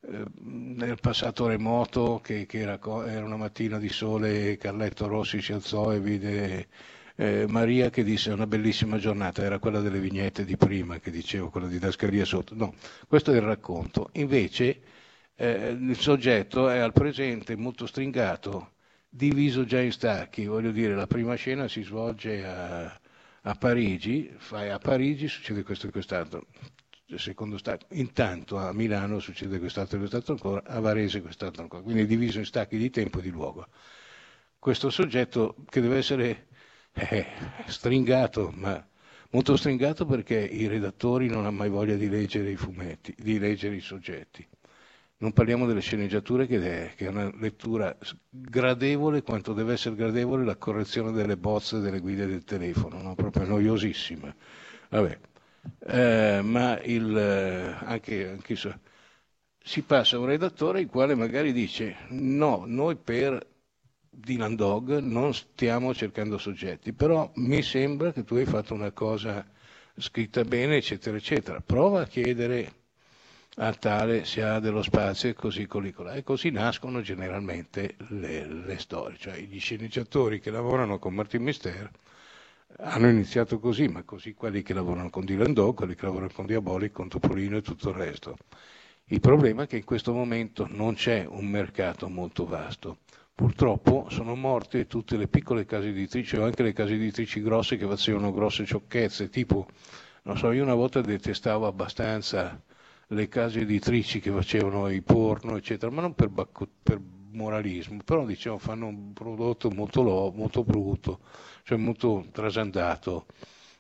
[0.05, 5.93] nel passato remoto che, che era, era, una mattina di sole Carletto Rossi si alzò
[5.93, 6.67] e vide
[7.15, 11.49] eh, Maria che disse una bellissima giornata, era quella delle vignette di prima che dicevo,
[11.49, 12.55] quella di Dascaria sotto.
[12.55, 12.73] No,
[13.07, 14.09] questo è il racconto.
[14.13, 14.81] Invece
[15.35, 18.71] eh, il soggetto è al presente molto stringato,
[19.07, 22.99] diviso già in stacchi, voglio dire, la prima scena si svolge a,
[23.41, 26.47] a Parigi, fai a Parigi, succede questo e quest'altro
[27.17, 27.85] secondo stato.
[27.91, 32.39] Intanto a Milano succede quest'altro e quest'altro ancora, a Varese quest'altro ancora, quindi è diviso
[32.39, 33.67] in stacchi di tempo e di luogo.
[34.59, 36.47] Questo soggetto che deve essere
[36.93, 37.25] eh,
[37.67, 38.85] stringato, ma
[39.31, 43.75] molto stringato perché i redattori non hanno mai voglia di leggere i fumetti, di leggere
[43.75, 44.47] i soggetti.
[45.17, 46.59] Non parliamo delle sceneggiature che
[46.91, 47.95] è, che è una lettura
[48.29, 53.15] gradevole quanto deve essere gradevole la correzione delle bozze delle guide del telefono, no?
[53.15, 54.35] proprio noiosissima.
[54.89, 55.17] Vabbè
[55.87, 58.79] eh, ma il, eh, anche, anche so,
[59.63, 63.45] si passa a un redattore il quale magari dice no, noi per
[64.09, 69.45] Dylan Dog non stiamo cercando soggetti, però mi sembra che tu hai fatto una cosa
[69.95, 71.61] scritta bene, eccetera, eccetera.
[71.61, 72.71] Prova a chiedere
[73.57, 78.77] a tale se ha dello spazio e così, così, E così nascono generalmente le, le
[78.79, 81.89] storie, cioè gli sceneggiatori che lavorano con Martin Mister
[82.77, 86.45] hanno iniziato così, ma così quelli che lavorano con Dylan Dog, quelli che lavorano con
[86.45, 88.37] Diabolic, con Topolino e tutto il resto.
[89.05, 92.99] Il problema è che in questo momento non c'è un mercato molto vasto.
[93.35, 97.87] Purtroppo sono morte tutte le piccole case editrici o anche le case editrici grosse che
[97.87, 99.67] facevano grosse sciocchezze, tipo,
[100.23, 102.61] non so, io una volta detestavo abbastanza
[103.07, 106.29] le case editrici che facevano i porno, eccetera, ma non per,
[106.81, 107.01] per
[107.31, 111.19] moralismo, però diciamo fanno un prodotto molto, lo, molto brutto
[111.63, 113.25] cioè molto trasandato,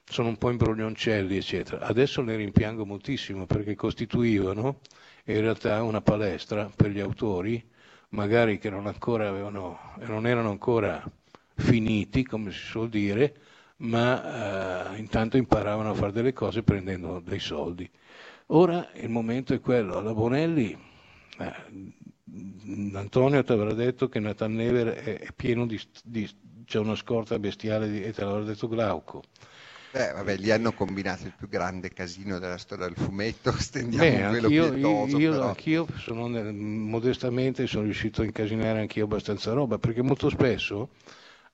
[0.05, 1.85] sono un po' imbroglioncelli, eccetera.
[1.85, 4.79] Adesso ne rimpiango moltissimo perché costituivano
[5.25, 7.63] in realtà una palestra per gli autori,
[8.09, 11.03] magari che non, avevano, non erano ancora
[11.55, 13.35] finiti, come si suol dire,
[13.77, 17.89] ma eh, intanto imparavano a fare delle cose prendendo dei soldi.
[18.47, 20.77] Ora il momento è quello, alla Bonelli,
[21.39, 21.53] eh,
[22.93, 26.29] Antonio ti avrà detto che Nathan Never è, è pieno di, di,
[26.65, 29.23] c'è una scorta bestiale di, e te l'ho detto Glauco.
[29.89, 34.23] Beh, vabbè, lì hanno combinato il più grande casino della storia del fumetto, stendiamo Beh,
[34.25, 35.55] velo anch'io, pietoso, io- però.
[35.55, 40.91] anch'io sono modestamente sono riuscito a incasinare anch'io abbastanza roba, perché molto spesso,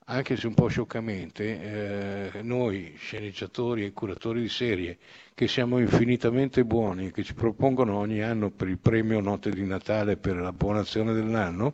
[0.05, 4.97] anche se un po' scioccamente, eh, noi sceneggiatori e curatori di serie,
[5.33, 9.65] che siamo infinitamente buoni e che ci propongono ogni anno per il premio Notte di
[9.65, 11.73] Natale per la buona azione dell'anno,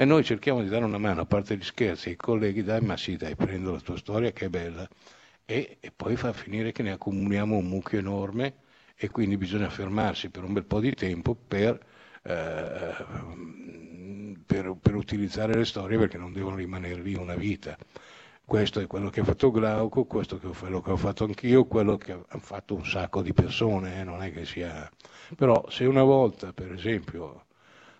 [0.00, 2.96] e noi cerchiamo di dare una mano, a parte gli scherzi, ai colleghi, dai, ma
[2.96, 4.88] sì, dai, prendo la tua storia che è bella,
[5.44, 8.54] e, e poi fa finire che ne accumuliamo un mucchio enorme
[8.96, 11.78] e quindi bisogna fermarsi per un bel po' di tempo per,
[12.22, 12.94] eh,
[14.46, 17.76] per- per utilizzare le storie perché non devono rimanere lì una vita.
[18.44, 21.96] Questo è quello che ha fatto Glauco, questo è quello che ho fatto anch'io, quello
[21.98, 24.90] che hanno fatto un sacco di persone, eh, non è che sia...
[25.36, 27.44] Però se una volta, per esempio,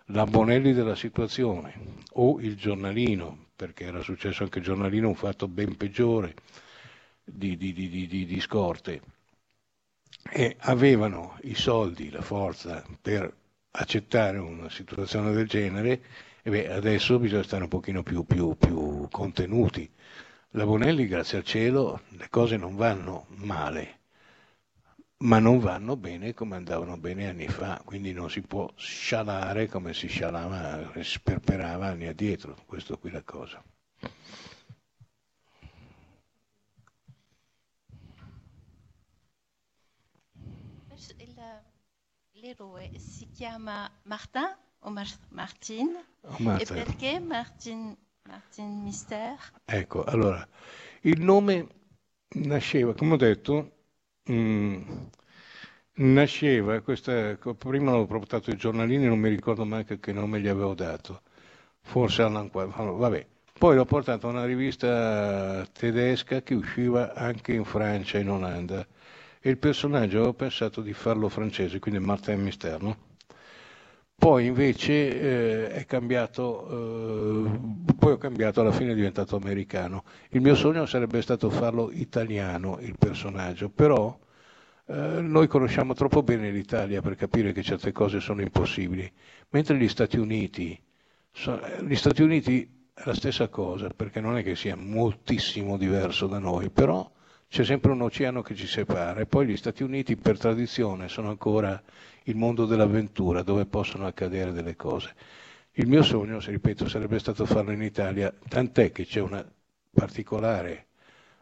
[0.08, 1.74] la Bonelli della situazione
[2.14, 6.34] o il giornalino, perché era successo anche il giornalino un fatto ben peggiore
[7.24, 9.00] di, di- di- di- scorte,
[10.30, 13.34] e avevano i soldi, la forza per
[13.72, 16.02] accettare una situazione del genere,
[16.42, 19.90] e beh, adesso bisogna stare un pochino più, più- più contenuti.
[20.50, 23.97] La Bonelli, grazie al cielo, le cose non vanno male,
[25.18, 29.94] ma non vanno bene come andavano bene anni fa, quindi non si può scialare come
[29.94, 33.62] si scialava, si sperperava anni addietro, questo qui è la cosa.
[42.40, 45.96] L'eroe si chiama Martin o Mar- Martin?
[46.24, 46.76] Oh, Martin.
[46.76, 49.36] E perché Martin, Martin Mister?
[49.66, 50.46] Ecco, allora,
[51.02, 51.66] il nome
[52.36, 53.77] nasceva, come ho detto,
[54.30, 54.82] mm,
[55.94, 60.74] nasceva, questa, prima avevo portato i giornalini, non mi ricordo mai che, nome gli avevo
[60.74, 61.22] dato,
[61.82, 63.26] forse Allan Qua- vabbè.
[63.58, 68.86] Poi l'ho portato a una rivista tedesca che usciva anche in Francia in Olanda
[69.40, 73.07] e il personaggio avevo pensato di farlo francese, quindi Martin Mister, no?
[74.18, 80.02] Poi invece eh, è cambiato, eh, poi ho cambiato, alla fine è diventato americano.
[80.30, 84.18] Il mio sogno sarebbe stato farlo italiano, il personaggio, però
[84.86, 89.08] eh, noi conosciamo troppo bene l'Italia per capire che certe cose sono impossibili,
[89.50, 90.76] mentre gli Stati Uniti,
[91.30, 96.26] so- gli Stati Uniti è la stessa cosa, perché non è che sia moltissimo diverso
[96.26, 97.08] da noi, però
[97.48, 101.28] c'è sempre un oceano che ci separa e poi gli Stati Uniti per tradizione sono
[101.28, 101.80] ancora
[102.28, 105.14] il mondo dell'avventura dove possono accadere delle cose.
[105.72, 109.44] Il mio sogno, se ripeto, sarebbe stato farlo in Italia, tant'è che c'è un
[109.90, 110.86] particolare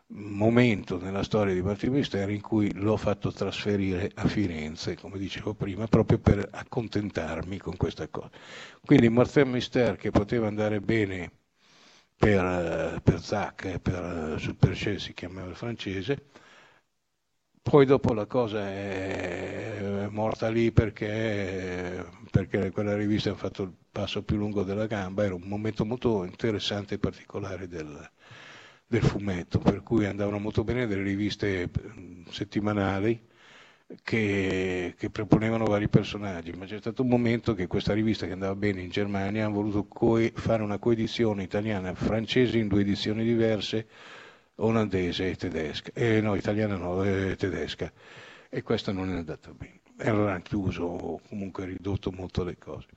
[0.08, 5.54] momento nella storia di Martin Misteri in cui l'ho fatto trasferire a Firenze, come dicevo
[5.54, 8.30] prima, proprio per accontentarmi con questa cosa.
[8.84, 11.30] Quindi Martin Mister che poteva andare bene
[12.16, 16.26] per, eh, per Zac e per eh, Supercell si chiamava il francese,
[17.68, 24.22] poi dopo la cosa è morta lì perché, perché quella rivista ha fatto il passo
[24.22, 28.08] più lungo della gamba, era un momento molto interessante e particolare del,
[28.86, 31.68] del fumetto, per cui andavano molto bene delle riviste
[32.30, 33.20] settimanali
[34.02, 38.54] che, che proponevano vari personaggi, ma c'è stato un momento che questa rivista che andava
[38.54, 43.24] bene in Germania ha voluto coe- fare una coedizione italiana e francese in due edizioni
[43.24, 43.86] diverse,
[44.56, 47.92] olandese e tedesca, eh, no, italiana no, eh, tedesca,
[48.48, 49.80] e questa non è andata bene.
[49.98, 52.88] E hanno chiuso o comunque ridotto molto le cose.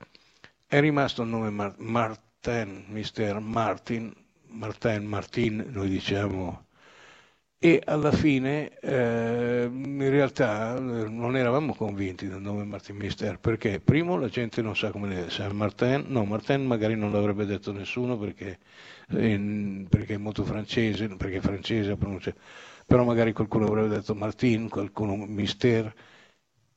[0.66, 3.38] È rimasto il nome Mar- Martin, Mr.
[3.40, 4.14] Martin,
[4.48, 6.66] Martin, Martin, noi diciamo,
[7.62, 13.80] e alla fine eh, in realtà eh, non eravamo convinti del nome Martin Mister perché
[13.80, 17.70] primo la gente non sa come le sa Martin, no Martin magari non l'avrebbe detto
[17.72, 18.58] nessuno perché,
[19.10, 22.34] eh, perché è molto francese, perché è francese la pronuncia,
[22.86, 25.92] però magari qualcuno avrebbe detto Martin, qualcuno Mister,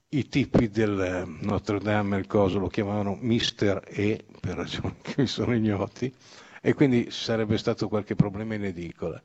[0.10, 5.28] i tipi del Notre Dame il coso lo chiamavano Mister E per ragioni che mi
[5.28, 6.14] sono ignoti
[6.62, 9.22] e quindi sarebbe stato qualche problema in edicola.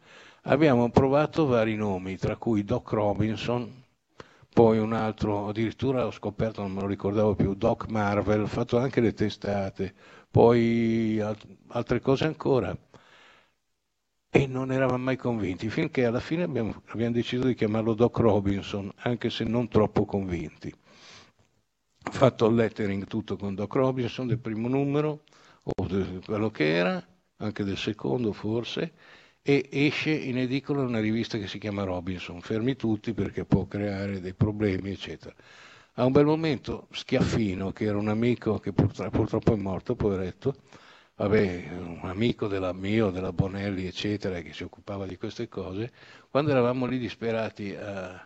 [0.48, 3.84] Abbiamo provato vari nomi, tra cui Doc Robinson,
[4.48, 8.78] poi un altro, addirittura ho scoperto, non me lo ricordavo più, Doc Marvel, ho fatto
[8.78, 9.94] anche le testate,
[10.30, 12.74] poi alt- altre cose ancora.
[14.30, 18.90] E non eravamo mai convinti, finché alla fine abbiamo, abbiamo deciso di chiamarlo Doc Robinson,
[19.00, 20.72] anche se non troppo convinti.
[22.06, 25.24] Ho fatto il lettering tutto con Doc Robinson del primo numero,
[25.62, 25.72] o
[26.24, 28.94] quello che era, anche del secondo forse,
[29.48, 34.20] e esce in edicola una rivista che si chiama Robinson, fermi tutti perché può creare
[34.20, 35.34] dei problemi, eccetera.
[35.94, 40.54] A un bel momento Schiaffino, che era un amico che purtroppo, è morto, poveretto,
[41.16, 45.92] vabbè, un amico della mio, della Bonelli, eccetera, che si occupava di queste cose,
[46.28, 48.22] quando eravamo lì disperati a,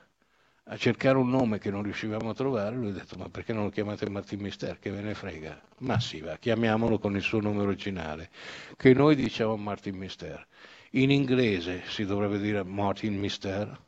[0.64, 3.62] a cercare un nome che non riuscivamo a trovare, lui ha detto ma perché non
[3.62, 5.56] lo chiamate Martin Mister, che ve ne frega?
[5.78, 8.28] Ma sì, va, chiamiamolo con il suo nome originale,
[8.76, 10.46] che noi diciamo Martin Mister.
[10.94, 13.80] In inglese si dovrebbe dire Martin Mister,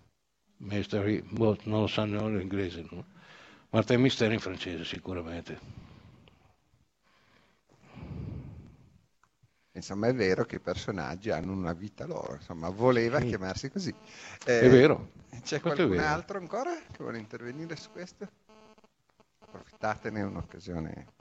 [0.58, 3.04] Mister boh, non lo sanno l'inglese, no?
[3.70, 5.82] Martin Mister in francese sicuramente.
[9.72, 13.26] Insomma, è vero che i personaggi hanno una vita loro, insomma, voleva Sì.
[13.26, 13.94] chiamarsi così.
[14.42, 15.10] È vero.
[15.42, 18.26] C'è Questo qualcun altro ancora che vuole intervenire su questo?
[19.40, 21.13] Approfittatene, un'occasione.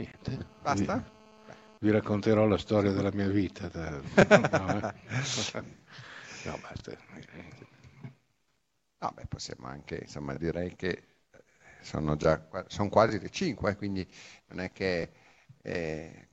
[0.00, 0.46] Niente.
[0.62, 0.94] Basta?
[0.94, 3.68] Vi, vi racconterò la storia della mia vita.
[3.68, 4.00] da-
[4.50, 4.84] no, eh.
[6.44, 6.96] No, basta.
[9.00, 11.04] No, beh, possiamo anche, insomma, direi che eh,
[11.80, 14.06] sono già sono quasi le 5, quindi
[14.48, 15.10] non è che
[15.62, 16.28] eh,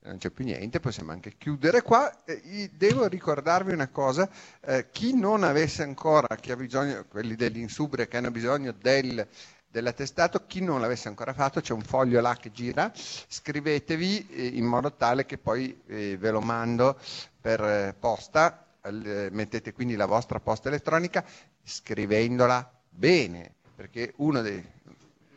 [0.00, 2.24] non c'è più niente, possiamo anche chiudere qua.
[2.24, 4.28] Eh, devo ricordarvi una cosa,
[4.60, 9.26] eh, chi non avesse ancora, chi ha bisogno, quelli dell'Insubria che hanno bisogno del,
[9.70, 14.64] dell'attestato, chi non l'avesse ancora fatto, c'è un foglio là che gira, scrivetevi eh, in
[14.64, 16.98] modo tale che poi eh, ve lo mando
[17.40, 21.22] per eh, posta, mettete quindi la vostra posta elettronica
[21.62, 24.64] scrivendola bene, perché uno dei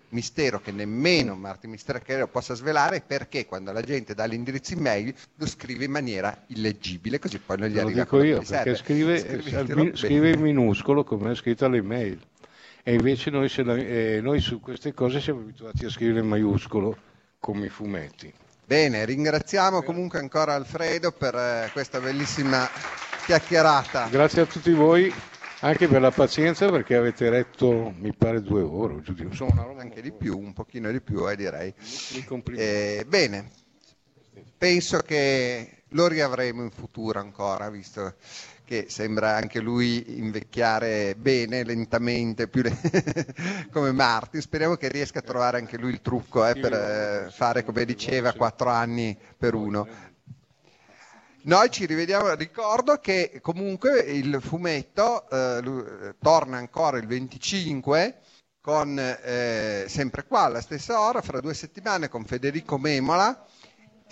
[0.09, 5.13] mistero che nemmeno Martin Misterchero possa svelare è perché quando la gente dà l'indirizzo email
[5.35, 8.75] lo scrive in maniera illeggibile, così poi non gli Lo arriva dico io, perché serve.
[8.75, 12.19] scrive, scrive in minuscolo come è scritta l'email.
[12.85, 16.97] E invece noi, la- eh, noi su queste cose siamo abituati a scrivere in maiuscolo
[17.39, 18.31] come i fumetti.
[18.65, 22.69] Bene, ringraziamo comunque ancora Alfredo per eh, questa bellissima
[23.25, 24.07] chiacchierata.
[24.09, 25.13] Grazie a tutti voi
[25.61, 29.01] anche per la pazienza perché avete retto, mi pare, due ore.
[29.17, 31.73] Insomma, una roba Anche di più, un pochino di più, eh, direi.
[32.55, 33.49] Eh, bene,
[34.57, 38.15] penso che lo riavremo in futuro ancora, visto
[38.73, 42.75] che sembra anche lui invecchiare bene, lentamente, più le-
[43.71, 44.41] come Martin.
[44.41, 48.33] Speriamo che riesca a trovare anche lui il trucco eh, per eh, fare, come diceva,
[48.33, 49.87] quattro anni per uno.
[51.43, 55.57] Noi ci rivediamo, ricordo che comunque il fumetto eh,
[56.07, 58.21] eh, torna ancora il 25
[58.59, 63.45] con eh, sempre qua alla stessa ora, fra due settimane con Federico Memola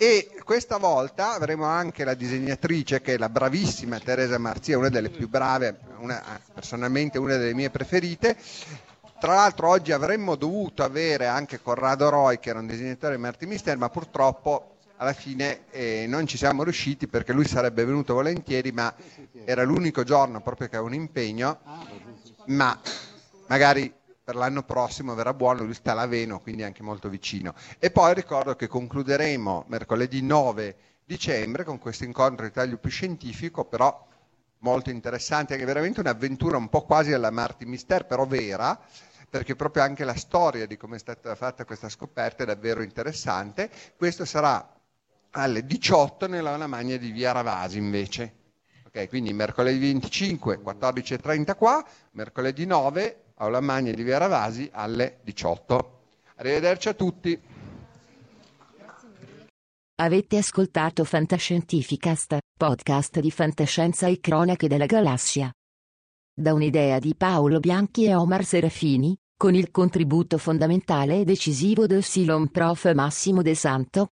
[0.02, 5.10] e questa volta avremo anche la disegnatrice che è la bravissima Teresa Marzia, una delle
[5.10, 8.36] più brave, una- personalmente una delle mie preferite.
[9.20, 13.48] Tra l'altro oggi avremmo dovuto avere anche Corrado Roy che era un disegnatore di Martin
[13.48, 18.72] Mister, ma purtroppo alla fine eh, non ci siamo riusciti perché lui sarebbe venuto volentieri,
[18.72, 18.92] ma
[19.44, 21.60] era l'unico giorno proprio che aveva un impegno,
[22.46, 22.76] ma
[23.46, 27.54] magari per l'anno prossimo verrà buono, lui sta a Laveno, quindi anche molto vicino.
[27.78, 33.64] E poi ricordo che concluderemo mercoledì 9 dicembre con questo incontro di taglio più scientifico,
[33.64, 34.06] però
[34.58, 38.80] molto interessante, anche veramente un'avventura un po' quasi alla Martin Mister, però vera,
[39.28, 43.70] perché proprio anche la storia di come è stata fatta questa scoperta è davvero interessante.
[43.96, 44.72] Questo sarà
[45.30, 48.34] alle 18 nella Lamagna di Via Ravasi invece.
[48.86, 56.00] Ok, quindi mercoledì 25, 14.30 qua, mercoledì 9, Aula Magna di Via Ravasi alle 18.
[56.36, 57.36] Arrivederci a tutti.
[59.96, 65.52] Avete ascoltato Fantascientificast, podcast di fantascienza e cronache della galassia.
[66.32, 72.04] Da un'idea di Paolo Bianchi e Omar Serafini, con il contributo fondamentale e decisivo del
[72.04, 72.92] Silon Prof.
[72.94, 74.10] Massimo De Santo.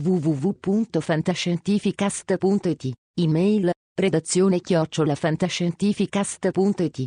[0.00, 7.06] www.fantascientificast.it, email, redazione chiocciolafantascientificast.it.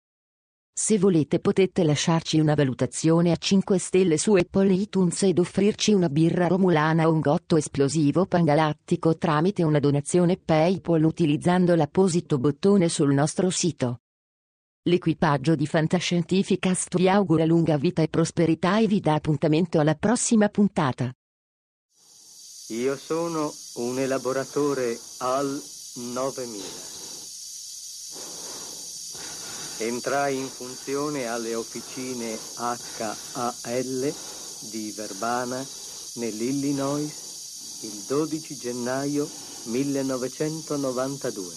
[0.83, 6.09] Se volete potete lasciarci una valutazione a 5 stelle su Apple iTunes ed offrirci una
[6.09, 13.13] birra romulana o un gotto esplosivo pangalattico tramite una donazione PayPal utilizzando l'apposito bottone sul
[13.13, 13.99] nostro sito.
[14.81, 20.49] L'equipaggio di Fantascientificast vi augura lunga vita e prosperità e vi dà appuntamento alla prossima
[20.49, 21.13] puntata.
[22.69, 25.61] Io sono un elaboratore AL
[26.15, 27.00] 9000.
[29.81, 34.13] Entrai in funzione alle officine HAL
[34.59, 35.65] di Verbana,
[36.13, 37.11] nell'Illinois,
[37.81, 39.27] il 12 gennaio
[39.63, 41.55] 1992.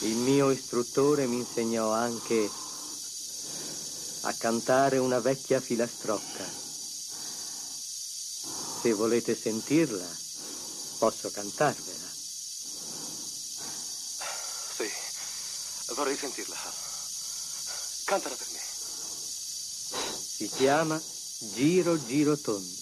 [0.00, 2.50] Il mio istruttore mi insegnò anche
[4.22, 6.44] a cantare una vecchia filastrocca.
[8.82, 10.06] Se volete sentirla,
[10.98, 12.00] posso cantarvela.
[14.74, 14.88] Sì,
[16.02, 16.56] vorrei sentirla.
[18.06, 18.58] Cantala per me.
[20.18, 21.00] Si chiama
[21.54, 22.81] Giro Giro Tondo.